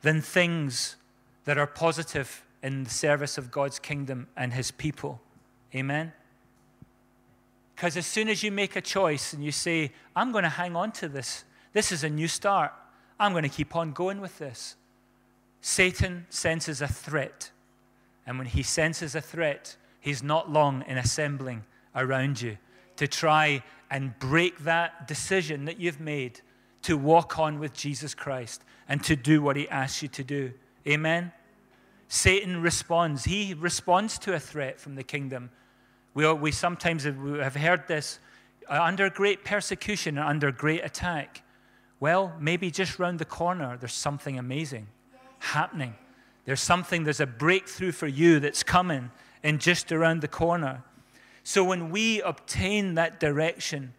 than 0.01 0.19
things 0.19 0.95
that 1.43 1.59
are 1.59 1.67
positive 1.67 2.43
in 2.63 2.85
the 2.85 2.89
service 2.89 3.37
of 3.37 3.51
God's 3.51 3.77
kingdom 3.77 4.29
and 4.35 4.51
His 4.51 4.71
people? 4.71 5.21
Amen? 5.75 6.11
Because 7.75 7.97
as 7.97 8.05
soon 8.05 8.29
as 8.29 8.41
you 8.41 8.51
make 8.51 8.75
a 8.75 8.81
choice 8.81 9.33
and 9.33 9.43
you 9.43 9.51
say, 9.51 9.91
I'm 10.15 10.31
going 10.31 10.43
to 10.43 10.49
hang 10.49 10.75
on 10.75 10.91
to 10.93 11.09
this, 11.09 11.43
this 11.73 11.91
is 11.91 12.03
a 12.03 12.09
new 12.09 12.27
start, 12.27 12.71
I'm 13.19 13.33
going 13.33 13.43
to 13.43 13.49
keep 13.49 13.75
on 13.75 13.91
going 13.91 14.21
with 14.21 14.37
this, 14.37 14.75
Satan 15.61 16.25
senses 16.29 16.81
a 16.81 16.87
threat. 16.87 17.51
And 18.25 18.37
when 18.37 18.47
he 18.47 18.63
senses 18.63 19.13
a 19.13 19.21
threat, 19.21 19.75
he's 19.99 20.23
not 20.23 20.49
long 20.49 20.83
in 20.87 20.97
assembling 20.97 21.63
around 21.95 22.41
you 22.41 22.57
to 22.95 23.07
try 23.07 23.63
and 23.91 24.17
break 24.19 24.59
that 24.59 25.07
decision 25.07 25.65
that 25.65 25.79
you've 25.79 25.99
made 25.99 26.41
to 26.83 26.97
walk 26.97 27.39
on 27.39 27.59
with 27.59 27.73
Jesus 27.73 28.13
Christ 28.13 28.63
and 28.87 29.03
to 29.03 29.15
do 29.15 29.41
what 29.41 29.57
he 29.57 29.67
asks 29.69 30.01
you 30.01 30.07
to 30.09 30.23
do. 30.23 30.53
Amen? 30.87 31.31
Satan 32.07 32.61
responds. 32.61 33.25
He 33.25 33.53
responds 33.53 34.19
to 34.19 34.33
a 34.33 34.39
threat 34.39 34.79
from 34.79 34.95
the 34.95 35.03
kingdom. 35.03 35.49
We, 36.15 36.31
we 36.33 36.51
sometimes 36.51 37.03
have 37.03 37.55
heard 37.55 37.87
this 37.87 38.19
uh, 38.67 38.81
under 38.81 39.09
great 39.11 39.45
persecution 39.45 40.17
and 40.17 40.27
under 40.27 40.51
great 40.51 40.83
attack. 40.83 41.43
Well, 41.99 42.33
maybe 42.39 42.71
just 42.71 42.97
round 42.97 43.19
the 43.19 43.25
corner, 43.25 43.77
there's 43.77 43.93
something 43.93 44.39
amazing 44.39 44.87
happening. 45.39 45.93
There's 46.45 46.61
something, 46.61 47.03
there's 47.03 47.19
a 47.19 47.27
breakthrough 47.27 47.91
for 47.91 48.07
you 48.07 48.39
that's 48.39 48.63
coming 48.63 49.11
in 49.43 49.59
just 49.59 49.91
around 49.91 50.21
the 50.21 50.27
corner. 50.27 50.83
So 51.43 51.63
when 51.63 51.91
we 51.91 52.21
obtain 52.21 52.95
that 52.95 53.19
direction, 53.19 53.93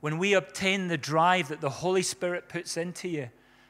when 0.00 0.18
we 0.18 0.34
obtain 0.34 0.88
the 0.88 0.98
drive 0.98 1.48
that 1.48 1.60
the 1.60 1.70
Holy 1.70 2.02
Spirit 2.02 2.48
puts 2.48 2.76
into 2.76 3.08
you, 3.08 3.28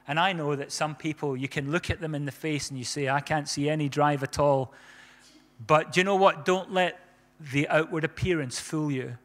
and 0.08 0.18
I 0.18 0.32
know 0.32 0.56
that 0.56 0.72
some 0.72 0.94
people, 0.94 1.36
you 1.36 1.48
can 1.48 1.70
look 1.70 1.90
at 1.90 2.00
them 2.00 2.14
in 2.14 2.24
the 2.24 2.32
face 2.32 2.70
and 2.70 2.78
you 2.78 2.84
say, 2.84 3.08
I 3.08 3.20
can't 3.20 3.48
see 3.48 3.68
any 3.68 3.88
drive 3.88 4.22
at 4.22 4.38
all. 4.38 4.72
But 5.64 5.96
you 5.96 6.04
know 6.04 6.16
what? 6.16 6.44
Don't 6.44 6.72
let 6.72 7.01
the 7.50 7.68
outward 7.68 8.04
appearance 8.04 8.60
fool 8.60 8.90
you. 8.90 9.18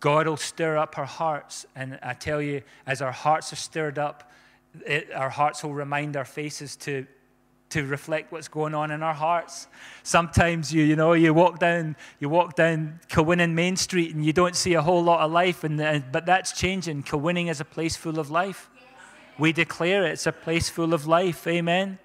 God 0.00 0.26
will 0.26 0.36
stir 0.36 0.76
up 0.76 0.98
our 0.98 1.04
hearts. 1.04 1.66
And 1.76 1.98
I 2.02 2.14
tell 2.14 2.40
you, 2.40 2.62
as 2.86 3.02
our 3.02 3.12
hearts 3.12 3.52
are 3.52 3.56
stirred 3.56 3.98
up, 3.98 4.32
it, 4.86 5.12
our 5.12 5.30
hearts 5.30 5.62
will 5.62 5.74
remind 5.74 6.16
our 6.16 6.24
faces 6.24 6.74
to, 6.76 7.06
to 7.70 7.84
reflect 7.84 8.32
what's 8.32 8.48
going 8.48 8.74
on 8.74 8.90
in 8.90 9.02
our 9.02 9.14
hearts. 9.14 9.68
Sometimes 10.02 10.72
you, 10.72 10.82
you 10.84 10.96
know, 10.96 11.12
you 11.12 11.34
walk 11.34 11.58
down, 11.58 11.96
you 12.18 12.28
walk 12.28 12.56
down 12.56 13.00
Kilwinning 13.08 13.52
Main 13.52 13.76
Street 13.76 14.14
and 14.14 14.24
you 14.24 14.32
don't 14.32 14.56
see 14.56 14.74
a 14.74 14.82
whole 14.82 15.02
lot 15.02 15.20
of 15.20 15.30
life, 15.30 15.64
and, 15.64 15.80
uh, 15.80 16.00
but 16.10 16.26
that's 16.26 16.52
changing. 16.52 17.02
Kilwinning 17.02 17.50
is 17.50 17.60
a 17.60 17.64
place 17.64 17.94
full 17.94 18.18
of 18.18 18.30
life. 18.30 18.70
We 19.38 19.52
declare 19.52 20.06
it, 20.06 20.12
it's 20.12 20.26
a 20.26 20.32
place 20.32 20.68
full 20.68 20.94
of 20.94 21.06
life. 21.06 21.46
Amen. 21.46 21.98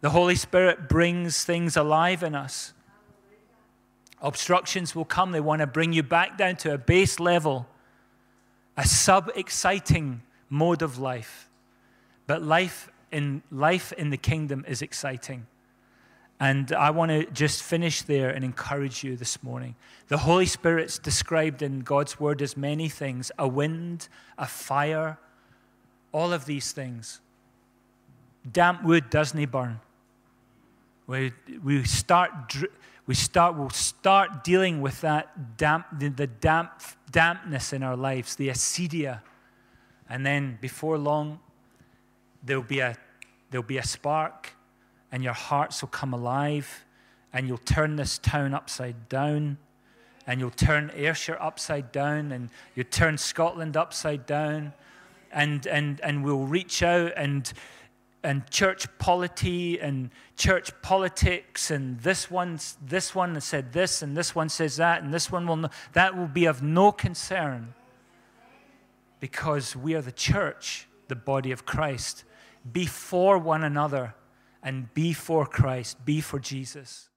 The 0.00 0.10
Holy 0.10 0.34
Spirit 0.34 0.88
brings 0.88 1.44
things 1.44 1.76
alive 1.76 2.22
in 2.22 2.34
us. 2.34 2.72
Obstructions 4.22 4.94
will 4.94 5.04
come. 5.04 5.32
They 5.32 5.40
want 5.40 5.60
to 5.60 5.66
bring 5.66 5.92
you 5.92 6.04
back 6.04 6.38
down 6.38 6.56
to 6.56 6.72
a 6.72 6.78
base 6.78 7.18
level, 7.18 7.66
a 8.76 8.86
sub 8.86 9.30
exciting 9.34 10.22
mode 10.48 10.80
of 10.80 10.98
life. 10.98 11.48
But 12.28 12.42
life 12.42 12.88
in, 13.10 13.42
life 13.50 13.92
in 13.92 14.10
the 14.10 14.16
kingdom 14.16 14.64
is 14.68 14.80
exciting. 14.80 15.46
And 16.38 16.72
I 16.72 16.90
want 16.90 17.10
to 17.10 17.24
just 17.26 17.62
finish 17.62 18.02
there 18.02 18.30
and 18.30 18.44
encourage 18.44 19.04
you 19.04 19.16
this 19.16 19.42
morning. 19.42 19.76
The 20.08 20.18
Holy 20.18 20.46
Spirit's 20.46 20.98
described 20.98 21.62
in 21.62 21.80
God's 21.80 22.18
word 22.18 22.42
as 22.42 22.56
many 22.56 22.88
things 22.88 23.30
a 23.38 23.46
wind, 23.46 24.08
a 24.38 24.46
fire, 24.46 25.18
all 26.12 26.32
of 26.32 26.46
these 26.46 26.72
things. 26.72 27.20
Damp 28.50 28.82
wood 28.82 29.10
doesn't 29.10 29.50
burn. 29.50 29.80
We, 31.06 31.32
we 31.62 31.84
start 31.84 32.32
we 33.06 33.14
start, 33.14 33.56
we'll 33.56 33.70
start 33.70 34.44
dealing 34.44 34.80
with 34.80 35.00
that 35.00 35.56
damp, 35.56 35.86
the, 35.98 36.08
the 36.08 36.28
damp, 36.28 36.70
dampness 37.10 37.72
in 37.72 37.82
our 37.82 37.96
lives, 37.96 38.36
the 38.36 38.48
acedia. 38.48 39.20
And 40.08 40.24
then 40.24 40.58
before 40.60 40.98
long, 40.98 41.40
there'll 42.44 42.62
be, 42.62 42.78
a, 42.78 42.96
there'll 43.50 43.66
be 43.66 43.78
a 43.78 43.82
spark, 43.84 44.54
and 45.10 45.22
your 45.24 45.32
hearts 45.32 45.82
will 45.82 45.88
come 45.88 46.14
alive, 46.14 46.84
and 47.32 47.48
you'll 47.48 47.58
turn 47.58 47.96
this 47.96 48.18
town 48.18 48.54
upside 48.54 49.08
down, 49.08 49.58
and 50.26 50.40
you'll 50.40 50.50
turn 50.50 50.92
Ayrshire 50.94 51.38
upside 51.40 51.90
down, 51.90 52.30
and 52.30 52.50
you'll 52.76 52.86
turn 52.86 53.18
Scotland 53.18 53.76
upside 53.76 54.26
down, 54.26 54.74
and, 55.32 55.66
and, 55.66 56.00
and 56.02 56.24
we'll 56.24 56.46
reach 56.46 56.82
out 56.82 57.12
and 57.16 57.52
and 58.22 58.48
church 58.50 58.86
polity 58.98 59.80
and 59.80 60.10
church 60.36 60.70
politics 60.82 61.70
and 61.70 61.98
this 62.00 62.30
one 62.30 62.58
this 62.84 63.14
one 63.14 63.40
said 63.40 63.72
this 63.72 64.02
and 64.02 64.16
this 64.16 64.34
one 64.34 64.48
says 64.48 64.76
that 64.76 65.02
and 65.02 65.12
this 65.12 65.30
one 65.30 65.46
will 65.46 65.70
that 65.92 66.16
will 66.16 66.28
be 66.28 66.44
of 66.44 66.62
no 66.62 66.92
concern 66.92 67.74
because 69.20 69.74
we 69.74 69.94
are 69.94 70.02
the 70.02 70.12
church 70.12 70.86
the 71.08 71.16
body 71.16 71.50
of 71.50 71.66
Christ 71.66 72.24
be 72.72 72.86
for 72.86 73.38
one 73.38 73.64
another 73.64 74.14
and 74.62 74.92
be 74.94 75.12
for 75.12 75.46
Christ 75.46 76.04
be 76.04 76.20
for 76.20 76.38
Jesus 76.38 77.08